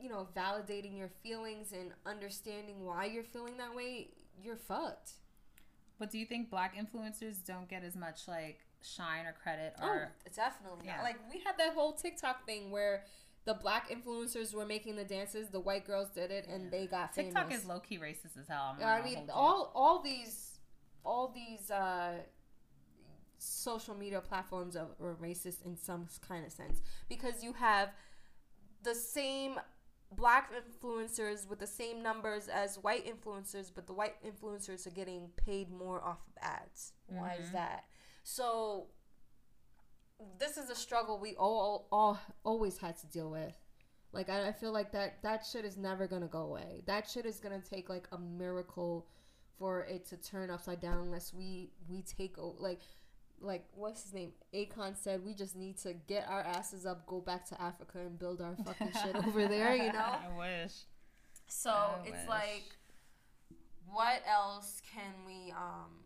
you 0.00 0.08
know, 0.08 0.28
validating 0.36 0.96
your 0.96 1.10
feelings 1.22 1.72
and 1.72 1.92
understanding 2.06 2.84
why 2.84 3.06
you're 3.06 3.24
feeling 3.24 3.56
that 3.58 3.74
way, 3.74 4.08
you're 4.42 4.56
fucked. 4.56 5.12
But 5.98 6.10
do 6.10 6.18
you 6.18 6.26
think 6.26 6.50
black 6.50 6.74
influencers 6.76 7.44
don't 7.44 7.68
get 7.68 7.84
as 7.84 7.96
much 7.96 8.26
like 8.26 8.60
shine 8.82 9.26
or 9.26 9.32
credit 9.42 9.74
Oh, 9.82 9.86
or 9.88 10.12
definitely. 10.34 10.86
Yeah. 10.86 11.02
Like 11.02 11.16
we 11.32 11.40
had 11.40 11.56
that 11.58 11.74
whole 11.74 11.92
TikTok 11.92 12.46
thing 12.46 12.70
where 12.70 13.04
the 13.44 13.54
black 13.54 13.90
influencers 13.90 14.52
were 14.54 14.66
making 14.66 14.96
the 14.96 15.04
dances, 15.04 15.48
the 15.48 15.60
white 15.60 15.86
girls 15.86 16.08
did 16.10 16.30
it, 16.30 16.46
and 16.46 16.70
they 16.70 16.86
got 16.86 17.14
famous. 17.14 17.32
TikTok 17.34 17.52
is 17.54 17.64
low 17.64 17.80
key 17.80 17.98
racist 17.98 18.38
as 18.38 18.48
hell. 18.48 18.76
I'm 18.80 18.84
I 18.86 19.02
mean, 19.02 19.30
all 19.32 19.72
all 19.74 20.02
these 20.02 20.58
all 21.04 21.28
these 21.34 21.70
uh, 21.70 22.18
social 23.38 23.94
media 23.94 24.20
platforms 24.20 24.76
are, 24.76 24.88
are 25.02 25.14
racist 25.20 25.64
in 25.64 25.76
some 25.76 26.06
kind 26.26 26.44
of 26.44 26.52
sense 26.52 26.80
because 27.08 27.42
you 27.42 27.54
have 27.54 27.88
the 28.82 28.94
same 28.94 29.58
black 30.16 30.50
influencers 30.52 31.48
with 31.48 31.58
the 31.58 31.66
same 31.66 32.02
numbers 32.02 32.48
as 32.48 32.76
white 32.76 33.06
influencers, 33.06 33.70
but 33.74 33.86
the 33.86 33.92
white 33.92 34.16
influencers 34.24 34.86
are 34.86 34.90
getting 34.90 35.28
paid 35.36 35.70
more 35.70 36.02
off 36.04 36.18
of 36.26 36.34
ads. 36.42 36.92
Why 37.06 37.34
is 37.40 37.46
Mhm. 37.48 37.52
that? 37.52 37.84
So 38.34 38.86
this 40.38 40.56
is 40.56 40.70
a 40.70 40.74
struggle 40.76 41.18
we 41.18 41.34
all, 41.34 41.88
all 41.90 42.20
always 42.44 42.78
had 42.78 42.96
to 42.98 43.06
deal 43.08 43.28
with. 43.28 43.54
Like 44.12 44.28
I, 44.28 44.48
I 44.48 44.52
feel 44.52 44.70
like 44.72 44.92
that 44.92 45.22
that 45.22 45.44
shit 45.44 45.64
is 45.64 45.76
never 45.76 46.06
gonna 46.06 46.28
go 46.28 46.42
away. 46.42 46.82
That 46.86 47.08
shit 47.08 47.26
is 47.26 47.40
gonna 47.40 47.60
take 47.60 47.88
like 47.88 48.06
a 48.12 48.18
miracle 48.18 49.08
for 49.58 49.82
it 49.82 50.06
to 50.10 50.16
turn 50.16 50.48
upside 50.48 50.80
down 50.80 50.98
unless 50.98 51.34
we 51.34 51.70
we 51.88 52.02
take 52.02 52.38
o- 52.38 52.54
like 52.60 52.80
like 53.40 53.64
what's 53.74 54.04
his 54.04 54.12
name? 54.12 54.32
Akon 54.54 54.96
said 54.96 55.24
we 55.24 55.34
just 55.34 55.56
need 55.56 55.76
to 55.78 55.94
get 56.06 56.28
our 56.28 56.42
asses 56.42 56.86
up, 56.86 57.06
go 57.06 57.20
back 57.20 57.44
to 57.46 57.60
Africa 57.60 57.98
and 57.98 58.16
build 58.16 58.40
our 58.40 58.54
fucking 58.64 58.92
shit 58.92 59.16
over 59.26 59.48
there, 59.48 59.74
you 59.74 59.92
know? 59.92 59.98
I 59.98 60.28
wish. 60.38 60.72
So 61.48 61.70
I 61.70 62.00
it's 62.04 62.12
wish. 62.12 62.28
like, 62.28 62.64
what 63.90 64.22
else 64.28 64.80
can 64.94 65.12
we 65.26 65.50
um 65.52 65.99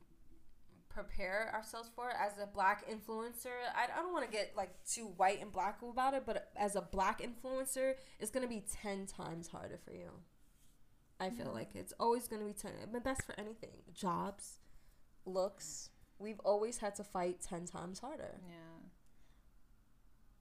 prepare 0.94 1.50
ourselves 1.54 1.90
for 1.94 2.10
as 2.10 2.32
a 2.40 2.46
black 2.46 2.88
influencer? 2.88 3.52
I, 3.74 3.84
I 3.84 4.02
don't 4.02 4.12
want 4.12 4.24
to 4.24 4.30
get 4.30 4.52
like 4.56 4.70
too 4.88 5.06
white 5.16 5.42
and 5.42 5.52
black 5.52 5.80
about 5.82 6.14
it, 6.14 6.22
but 6.24 6.50
as 6.56 6.76
a 6.76 6.80
black 6.80 7.20
influencer, 7.20 7.94
it's 8.20 8.30
gonna 8.30 8.48
be 8.48 8.64
ten 8.82 9.06
times 9.06 9.48
harder 9.48 9.78
for 9.84 9.92
you. 9.92 10.10
I 11.20 11.30
feel 11.30 11.46
mm-hmm. 11.46 11.54
like 11.54 11.70
it's 11.74 11.92
always 11.98 12.28
gonna 12.28 12.44
be 12.44 12.52
ten, 12.52 12.72
but 12.92 13.04
that's 13.04 13.24
for 13.24 13.34
anything. 13.38 13.70
Jobs, 13.92 14.58
looks. 15.26 15.90
We've 16.18 16.40
always 16.40 16.78
had 16.78 16.94
to 16.96 17.04
fight 17.04 17.40
ten 17.40 17.66
times 17.66 17.98
harder. 17.98 18.40
Yeah. 18.48 18.88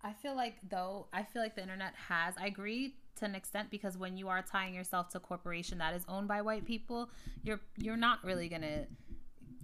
I 0.03 0.13
feel 0.13 0.35
like 0.35 0.57
though, 0.69 1.07
I 1.13 1.23
feel 1.23 1.41
like 1.41 1.55
the 1.55 1.61
internet 1.61 1.93
has 2.09 2.35
I 2.37 2.47
agree 2.47 2.95
to 3.15 3.25
an 3.25 3.35
extent 3.35 3.69
because 3.71 3.97
when 3.97 4.17
you 4.17 4.27
are 4.27 4.41
tying 4.41 4.73
yourself 4.73 5.09
to 5.09 5.17
a 5.17 5.21
corporation 5.21 5.77
that 5.77 5.93
is 5.93 6.03
owned 6.09 6.27
by 6.27 6.41
white 6.41 6.65
people, 6.65 7.09
you're 7.43 7.61
you're 7.77 7.97
not 7.97 8.23
really 8.23 8.49
gonna 8.49 8.85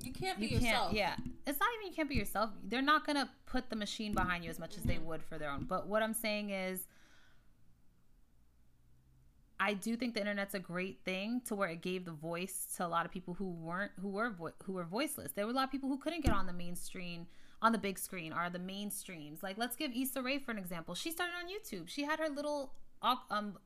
You 0.04 0.14
can't 0.14 0.40
be 0.40 0.48
you 0.48 0.58
yourself. 0.60 0.92
can't 0.92 0.98
yeah. 0.98 1.16
It's 1.48 1.60
not 1.60 1.70
even 1.76 1.88
you 1.88 1.94
can't 1.96 2.10
be 2.10 2.16
yourself. 2.16 2.52
They're 2.64 2.82
not 2.82 3.06
gonna 3.06 3.30
put 3.46 3.70
the 3.70 3.76
machine 3.76 4.14
behind 4.14 4.44
you 4.44 4.50
as 4.50 4.60
much 4.60 4.78
as 4.78 4.84
they 4.84 4.96
Mhm. 4.96 5.04
would 5.04 5.24
for 5.24 5.38
their 5.38 5.50
own. 5.52 5.66
But 5.66 5.88
what 5.88 6.02
I'm 6.04 6.14
saying 6.14 6.50
is 6.52 6.88
I 9.62 9.74
do 9.74 9.98
think 9.98 10.14
the 10.14 10.22
internet's 10.22 10.54
a 10.54 10.60
great 10.60 11.04
thing 11.04 11.42
to 11.48 11.56
where 11.56 11.68
it 11.70 11.82
gave 11.82 12.06
the 12.06 12.14
voice 12.14 12.74
to 12.78 12.86
a 12.86 12.88
lot 12.88 13.06
of 13.06 13.12
people 13.12 13.34
who 13.34 13.50
weren't 13.52 13.92
who 14.02 14.08
were 14.10 14.30
vo- 14.30 14.54
who 14.64 14.74
were 14.74 14.86
voiceless. 14.86 15.34
There 15.34 15.46
were 15.46 15.52
a 15.52 15.56
lot 15.56 15.66
of 15.66 15.72
people 15.72 15.90
who 15.90 15.98
couldn't 15.98 16.24
get 16.24 16.34
on 16.34 16.46
the 16.48 16.54
mainstream 16.54 17.28
on 17.62 17.74
the 17.74 17.78
big 17.78 18.00
screen 18.00 18.32
or 18.32 18.50
the 18.50 18.60
mainstreams. 18.60 19.44
Like 19.44 19.58
let's 19.58 19.76
give 19.76 19.92
Issa 19.94 20.22
Rae 20.22 20.40
for 20.40 20.52
an 20.52 20.58
example. 20.58 20.96
She 20.96 21.12
started 21.12 21.34
on 21.36 21.50
YouTube. 21.50 21.90
She 21.90 22.04
had 22.06 22.20
her 22.20 22.30
little 22.30 22.74
um 23.02 23.58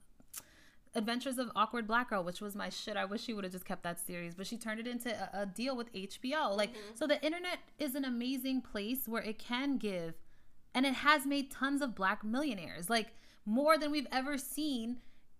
Adventures 0.95 1.37
of 1.37 1.51
Awkward 1.55 1.87
Black 1.87 2.09
Girl, 2.09 2.23
which 2.23 2.41
was 2.41 2.55
my 2.55 2.69
shit. 2.69 2.97
I 2.97 3.05
wish 3.05 3.23
she 3.23 3.33
would 3.33 3.43
have 3.43 3.53
just 3.53 3.65
kept 3.65 3.83
that 3.83 3.99
series, 3.99 4.35
but 4.35 4.45
she 4.45 4.57
turned 4.57 4.79
it 4.79 4.87
into 4.87 5.09
a, 5.09 5.41
a 5.41 5.45
deal 5.45 5.75
with 5.75 5.91
HBO. 5.93 6.55
Like, 6.55 6.71
mm-hmm. 6.71 6.95
so 6.95 7.07
the 7.07 7.23
internet 7.23 7.59
is 7.79 7.95
an 7.95 8.05
amazing 8.05 8.61
place 8.61 9.07
where 9.07 9.23
it 9.23 9.39
can 9.39 9.77
give, 9.77 10.13
and 10.73 10.85
it 10.85 10.93
has 10.95 11.25
made 11.25 11.51
tons 11.51 11.81
of 11.81 11.95
black 11.95 12.23
millionaires, 12.23 12.89
like 12.89 13.07
more 13.45 13.77
than 13.77 13.91
we've 13.91 14.07
ever 14.11 14.37
seen 14.37 14.97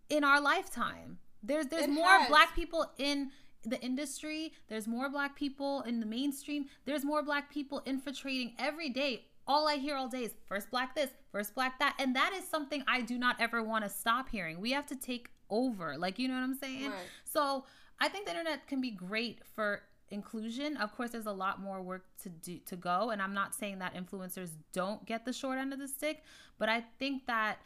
in 0.09 0.23
our 0.23 0.41
lifetime. 0.41 1.19
There's 1.41 1.67
there's 1.67 1.83
It 1.83 1.89
more 1.89 2.07
has. 2.07 2.29
black 2.29 2.55
people 2.55 2.91
in 2.97 3.31
the 3.63 3.81
industry. 3.81 4.53
There's 4.67 4.87
more 4.87 5.09
black 5.09 5.35
people 5.35 5.81
in 5.81 5.99
the 5.99 6.05
mainstream. 6.05 6.65
There's 6.85 7.05
more 7.05 7.23
black 7.23 7.51
people 7.51 7.81
infiltrating 7.85 8.53
every 8.57 8.89
day. 8.89 9.25
All 9.47 9.67
I 9.67 9.75
hear 9.75 9.95
all 9.95 10.07
day 10.07 10.23
is 10.23 10.31
first 10.45 10.71
black 10.71 10.95
this, 10.95 11.09
first 11.31 11.53
black 11.55 11.79
that. 11.79 11.95
And 11.99 12.15
that 12.15 12.33
is 12.33 12.47
something 12.47 12.83
I 12.87 13.01
do 13.01 13.17
not 13.17 13.39
ever 13.39 13.61
want 13.61 13.83
to 13.83 13.89
stop 13.89 14.29
hearing. 14.29 14.59
We 14.59 14.71
have 14.71 14.85
to 14.87 14.95
take 14.95 15.29
over. 15.49 15.97
Like, 15.97 16.17
you 16.19 16.27
know 16.27 16.35
what 16.35 16.43
I'm 16.43 16.55
saying? 16.55 16.89
Right. 16.89 16.99
So 17.25 17.65
I 17.99 18.07
think 18.07 18.25
the 18.25 18.31
internet 18.31 18.67
can 18.67 18.81
be 18.81 18.91
great 18.91 19.39
for 19.55 19.83
inclusion. 20.09 20.77
Of 20.77 20.95
course, 20.95 21.11
there's 21.11 21.25
a 21.25 21.31
lot 21.31 21.61
more 21.61 21.81
work 21.81 22.05
to 22.23 22.29
do 22.29 22.59
to 22.65 22.75
go. 22.75 23.09
And 23.09 23.21
I'm 23.21 23.33
not 23.33 23.53
saying 23.53 23.79
that 23.79 23.95
influencers 23.95 24.51
don't 24.71 25.05
get 25.05 25.25
the 25.25 25.33
short 25.33 25.57
end 25.57 25.73
of 25.73 25.79
the 25.79 25.87
stick, 25.87 26.23
but 26.57 26.69
I 26.69 26.81
think 26.99 27.25
that 27.27 27.57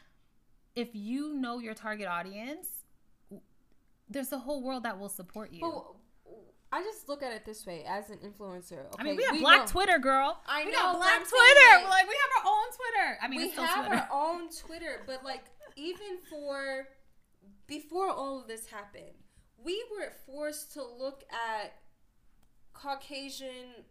if 0.76 0.90
you 0.94 1.34
know 1.34 1.60
your 1.60 1.74
target 1.74 2.08
audience, 2.08 2.70
there's 4.10 4.32
a 4.32 4.38
whole 4.38 4.63
world 4.63 4.84
that 4.84 4.98
will 5.00 5.10
support 5.10 5.52
you. 5.52 5.60
But 5.62 5.84
I 6.71 6.84
just 6.84 7.08
look 7.08 7.23
at 7.23 7.32
it 7.32 7.45
this 7.45 7.65
way 7.65 7.86
as 7.88 8.10
an 8.10 8.17
influencer. 8.17 8.86
I 8.99 9.03
mean, 9.03 9.13
okay, 9.13 9.17
we 9.17 9.23
have 9.23 9.39
Black 9.39 9.60
know- 9.62 9.67
Twitter, 9.67 9.99
girl. 9.99 10.41
I 10.45 10.65
we 10.65 10.71
know, 10.71 10.77
got 10.77 10.95
Black 10.97 11.19
Twitter. 11.19 11.73
like- 11.75 11.89
Like, 11.89 12.08
we 12.10 12.15
have 12.15 12.45
our 12.45 12.51
own 12.51 12.65
Twitter. 12.75 13.17
I 13.21 13.27
mean, 13.30 13.39
we 13.41 13.49
have 13.51 13.86
Twitter. 13.88 14.01
our 14.01 14.10
own 14.12 14.49
Twitter, 14.49 15.03
but 15.08 15.23
like 15.23 15.43
even 15.75 16.17
for 16.30 16.88
before 17.67 18.10
all 18.10 18.41
of 18.41 18.47
this 18.47 18.67
happened, 18.67 19.15
we 19.58 19.84
were 19.91 20.12
forced 20.25 20.73
to 20.73 20.84
look 20.84 21.23
at 21.32 21.73
Caucasian 22.73 23.86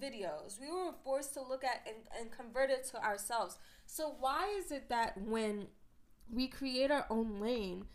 videos. 0.00 0.60
We 0.60 0.70
were 0.70 0.92
forced 1.04 1.34
to 1.34 1.42
look 1.42 1.64
at 1.64 1.86
and, 1.86 1.96
and 2.18 2.30
convert 2.30 2.70
it 2.70 2.84
to 2.90 3.02
ourselves. 3.02 3.58
So 3.86 4.14
why 4.18 4.52
is 4.58 4.70
it 4.72 4.88
that 4.88 5.16
when 5.20 5.68
we 6.30 6.48
create 6.48 6.90
our 6.90 7.06
own 7.08 7.40
lane, 7.40 7.86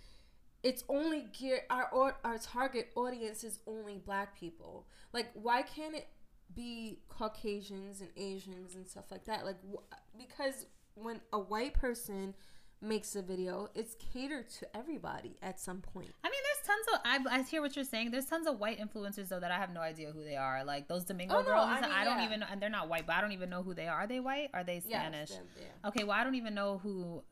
it's 0.63 0.83
only 0.89 1.25
geared 1.37 1.61
our 1.69 2.15
our 2.23 2.37
target 2.37 2.89
audience 2.95 3.43
is 3.43 3.59
only 3.67 3.97
black 3.97 4.39
people. 4.39 4.87
Like 5.13 5.29
why 5.33 5.61
can't 5.63 5.95
it 5.95 6.07
be 6.53 6.99
Caucasians 7.09 8.01
and 8.01 8.09
Asians 8.17 8.75
and 8.75 8.87
stuff 8.87 9.05
like 9.11 9.25
that? 9.25 9.45
Like 9.45 9.57
wh- 9.73 10.17
because 10.17 10.65
when 10.95 11.21
a 11.31 11.39
white 11.39 11.73
person 11.73 12.35
makes 12.83 13.15
a 13.15 13.21
video, 13.21 13.69
it's 13.75 13.95
catered 14.11 14.49
to 14.49 14.75
everybody 14.75 15.37
at 15.41 15.59
some 15.59 15.81
point. 15.81 16.09
I 16.23 16.27
mean, 16.29 16.41
there's 16.43 16.67
tons 16.67 17.25
of. 17.25 17.31
I, 17.31 17.39
I 17.39 17.43
hear 17.43 17.61
what 17.61 17.75
you're 17.75 17.85
saying. 17.85 18.11
There's 18.11 18.25
tons 18.25 18.47
of 18.47 18.59
white 18.59 18.79
influencers 18.79 19.29
though 19.29 19.39
that 19.39 19.51
I 19.51 19.57
have 19.57 19.71
no 19.71 19.81
idea 19.81 20.11
who 20.11 20.23
they 20.23 20.35
are. 20.35 20.63
Like 20.63 20.87
those 20.87 21.05
Domingo 21.05 21.35
Oh, 21.35 21.39
no, 21.41 21.45
girls. 21.45 21.67
I 21.69 21.81
mean, 21.81 21.91
I 21.91 22.03
don't 22.03 22.19
yeah. 22.19 22.25
even. 22.25 22.39
know 22.41 22.47
And 22.51 22.61
they're 22.61 22.69
not 22.69 22.89
white, 22.89 23.05
but 23.07 23.15
I 23.15 23.21
don't 23.21 23.31
even 23.33 23.49
know 23.49 23.63
who 23.63 23.73
they 23.73 23.87
are. 23.87 23.95
Are 24.01 24.07
they 24.07 24.19
white? 24.19 24.49
Are 24.53 24.63
they 24.63 24.79
Spanish? 24.79 25.29
Yes, 25.29 25.39
yeah, 25.57 25.63
yeah. 25.83 25.87
Okay, 25.89 26.03
well, 26.03 26.17
I 26.19 26.23
don't 26.23 26.35
even 26.35 26.53
know 26.53 26.79
who. 26.83 27.23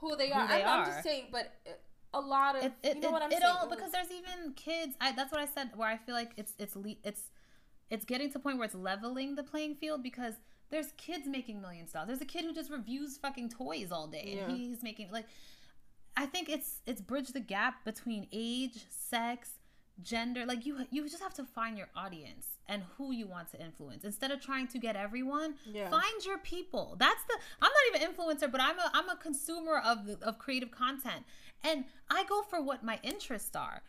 Who 0.00 0.16
they 0.16 0.32
are. 0.32 0.46
Who 0.46 0.52
are. 0.52 0.58
they 0.58 0.64
I'm, 0.64 0.80
I'm 0.80 0.86
just 0.86 1.02
saying, 1.04 1.26
but 1.30 1.52
uh, 1.66 1.70
a 2.12 2.20
lot 2.20 2.56
of 2.56 2.64
It, 2.64 2.72
it, 2.82 2.94
you 2.96 3.00
know 3.02 3.08
it, 3.08 3.12
what 3.12 3.22
I'm 3.22 3.32
it 3.32 3.40
saying. 3.40 3.54
all 3.60 3.68
because 3.68 3.92
there's 3.92 4.10
even 4.10 4.52
kids. 4.54 4.94
I 5.00 5.12
that's 5.12 5.30
what 5.32 5.40
I 5.40 5.46
said. 5.46 5.70
Where 5.76 5.88
I 5.88 5.96
feel 5.96 6.14
like 6.14 6.32
it's 6.36 6.54
it's 6.58 6.76
it's 7.04 7.22
it's 7.90 8.04
getting 8.04 8.30
to 8.32 8.38
a 8.38 8.40
point 8.40 8.58
where 8.58 8.66
it's 8.66 8.74
leveling 8.74 9.34
the 9.36 9.42
playing 9.42 9.74
field 9.76 10.02
because 10.02 10.34
There's 10.70 10.92
kids 10.96 11.26
making 11.26 11.60
millions 11.60 11.90
of 11.90 11.94
dollars. 11.94 12.08
There's 12.08 12.20
a 12.20 12.32
kid 12.32 12.44
who 12.44 12.52
just 12.54 12.70
reviews 12.70 13.18
fucking 13.18 13.48
toys 13.50 13.90
all 13.90 14.06
day, 14.06 14.34
Yeah. 14.36 14.44
and 14.44 14.56
he's 14.56 14.82
making 14.82 15.10
like. 15.12 15.26
I 16.16 16.26
think 16.26 16.48
it's 16.48 16.80
it's 16.86 17.00
bridge 17.00 17.28
the 17.28 17.40
gap 17.40 17.84
between 17.84 18.26
age, 18.32 18.78
sex, 18.90 19.50
gender. 20.02 20.44
Like 20.46 20.66
you 20.66 20.84
you 20.90 21.08
just 21.08 21.22
have 21.22 21.34
to 21.34 21.44
find 21.44 21.78
your 21.78 21.88
audience 21.96 22.46
and 22.68 22.82
who 22.96 23.12
you 23.12 23.26
want 23.26 23.50
to 23.52 23.60
influence 23.60 24.04
instead 24.04 24.30
of 24.30 24.40
trying 24.40 24.66
to 24.68 24.78
get 24.78 24.96
everyone. 24.96 25.54
Yeah. 25.66 25.88
Find 25.90 26.24
your 26.24 26.38
people. 26.38 26.96
That's 26.98 27.22
the. 27.28 27.36
I'm 27.62 27.70
not 27.78 27.84
even 28.00 28.00
influencer, 28.12 28.50
but 28.50 28.60
I'm 28.60 28.78
a 28.78 28.90
I'm 28.92 29.08
a 29.08 29.16
consumer 29.16 29.76
of 29.78 30.06
the, 30.06 30.18
of 30.28 30.38
creative 30.38 30.70
content, 30.70 31.24
and 31.64 31.84
I 32.10 32.24
go 32.24 32.42
for 32.42 32.60
what 32.62 32.82
my 32.84 32.98
interests 33.02 33.54
are. 33.56 33.82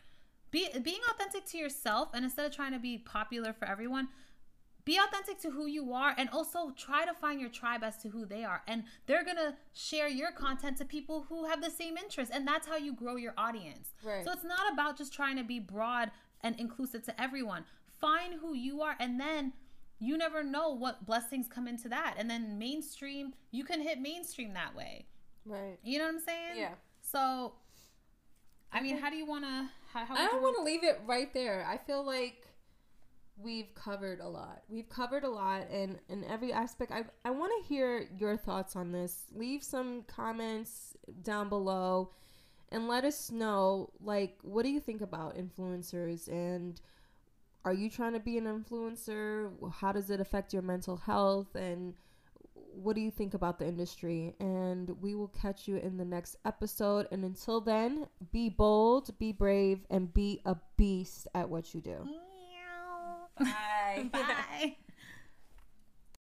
Be, 0.50 0.68
being 0.82 1.00
authentic 1.10 1.46
to 1.46 1.58
yourself, 1.58 2.10
and 2.12 2.24
instead 2.24 2.44
of 2.46 2.54
trying 2.54 2.72
to 2.72 2.78
be 2.78 2.98
popular 2.98 3.52
for 3.52 3.66
everyone, 3.66 4.08
be 4.84 4.98
authentic 4.98 5.40
to 5.42 5.50
who 5.50 5.66
you 5.66 5.92
are 5.92 6.14
and 6.18 6.28
also 6.30 6.72
try 6.76 7.04
to 7.06 7.14
find 7.14 7.40
your 7.40 7.48
tribe 7.48 7.82
as 7.84 7.96
to 7.98 8.08
who 8.08 8.26
they 8.26 8.42
are 8.42 8.62
and 8.66 8.82
they're 9.06 9.22
gonna 9.24 9.54
share 9.72 10.08
your 10.08 10.32
content 10.32 10.76
to 10.76 10.84
people 10.84 11.24
who 11.28 11.44
have 11.46 11.62
the 11.62 11.70
same 11.70 11.96
interests 11.96 12.34
and 12.34 12.44
that's 12.48 12.66
how 12.66 12.76
you 12.76 12.92
grow 12.92 13.14
your 13.14 13.32
audience 13.38 13.90
Right. 14.02 14.24
so 14.24 14.32
it's 14.32 14.42
not 14.42 14.72
about 14.72 14.98
just 14.98 15.12
trying 15.14 15.36
to 15.36 15.44
be 15.44 15.60
broad 15.60 16.10
and 16.40 16.58
inclusive 16.58 17.04
to 17.04 17.22
everyone 17.22 17.64
find 18.00 18.34
who 18.40 18.54
you 18.54 18.82
are 18.82 18.96
and 18.98 19.20
then 19.20 19.52
you 20.00 20.18
never 20.18 20.42
know 20.42 20.70
what 20.70 21.06
blessings 21.06 21.46
come 21.46 21.68
into 21.68 21.88
that 21.88 22.16
and 22.18 22.28
then 22.28 22.58
mainstream 22.58 23.34
you 23.52 23.62
can 23.62 23.80
hit 23.80 24.00
mainstream 24.00 24.52
that 24.54 24.74
way 24.74 25.06
Right. 25.46 25.78
you 25.84 25.98
know 25.98 26.06
what 26.06 26.14
i'm 26.14 26.20
saying 26.20 26.56
Yeah. 26.56 26.74
so 27.02 27.52
i 28.72 28.80
mean 28.80 28.98
how 28.98 29.10
do 29.10 29.16
you 29.16 29.26
want 29.26 29.44
to 29.44 29.68
how, 29.92 30.06
how 30.06 30.14
I 30.14 30.26
don't 30.26 30.42
want 30.42 30.56
to 30.56 30.62
leave 30.62 30.84
it 30.84 31.00
right 31.06 31.32
there. 31.34 31.66
I 31.68 31.76
feel 31.76 32.04
like 32.04 32.46
we've 33.36 33.74
covered 33.74 34.20
a 34.20 34.28
lot. 34.28 34.62
We've 34.68 34.88
covered 34.88 35.24
a 35.24 35.28
lot 35.28 35.68
and 35.70 35.98
in 36.08 36.24
every 36.24 36.52
aspect. 36.52 36.92
I 36.92 37.04
I 37.24 37.30
want 37.30 37.52
to 37.60 37.68
hear 37.68 38.08
your 38.18 38.36
thoughts 38.36 38.74
on 38.74 38.92
this. 38.92 39.26
Leave 39.34 39.62
some 39.62 40.02
comments 40.06 40.96
down 41.22 41.48
below 41.48 42.12
and 42.70 42.88
let 42.88 43.04
us 43.04 43.30
know 43.30 43.90
like 44.00 44.38
what 44.42 44.62
do 44.62 44.70
you 44.70 44.80
think 44.80 45.02
about 45.02 45.36
influencers 45.36 46.28
and 46.28 46.80
are 47.64 47.74
you 47.74 47.88
trying 47.90 48.14
to 48.14 48.20
be 48.20 48.38
an 48.38 48.44
influencer? 48.44 49.52
How 49.74 49.92
does 49.92 50.10
it 50.10 50.20
affect 50.20 50.52
your 50.52 50.62
mental 50.62 50.96
health 50.96 51.54
and 51.54 51.94
what 52.74 52.96
do 52.96 53.02
you 53.02 53.10
think 53.10 53.34
about 53.34 53.58
the 53.58 53.66
industry? 53.66 54.34
And 54.40 54.90
we 55.00 55.14
will 55.14 55.28
catch 55.28 55.68
you 55.68 55.76
in 55.76 55.96
the 55.96 56.04
next 56.04 56.36
episode. 56.44 57.06
And 57.10 57.24
until 57.24 57.60
then, 57.60 58.06
be 58.32 58.48
bold, 58.48 59.16
be 59.18 59.32
brave, 59.32 59.80
and 59.90 60.12
be 60.12 60.40
a 60.44 60.56
beast 60.76 61.26
at 61.34 61.48
what 61.48 61.74
you 61.74 61.80
do. 61.80 62.04
Meow. 62.04 63.28
Bye. 63.38 64.08
Bye. 64.12 64.76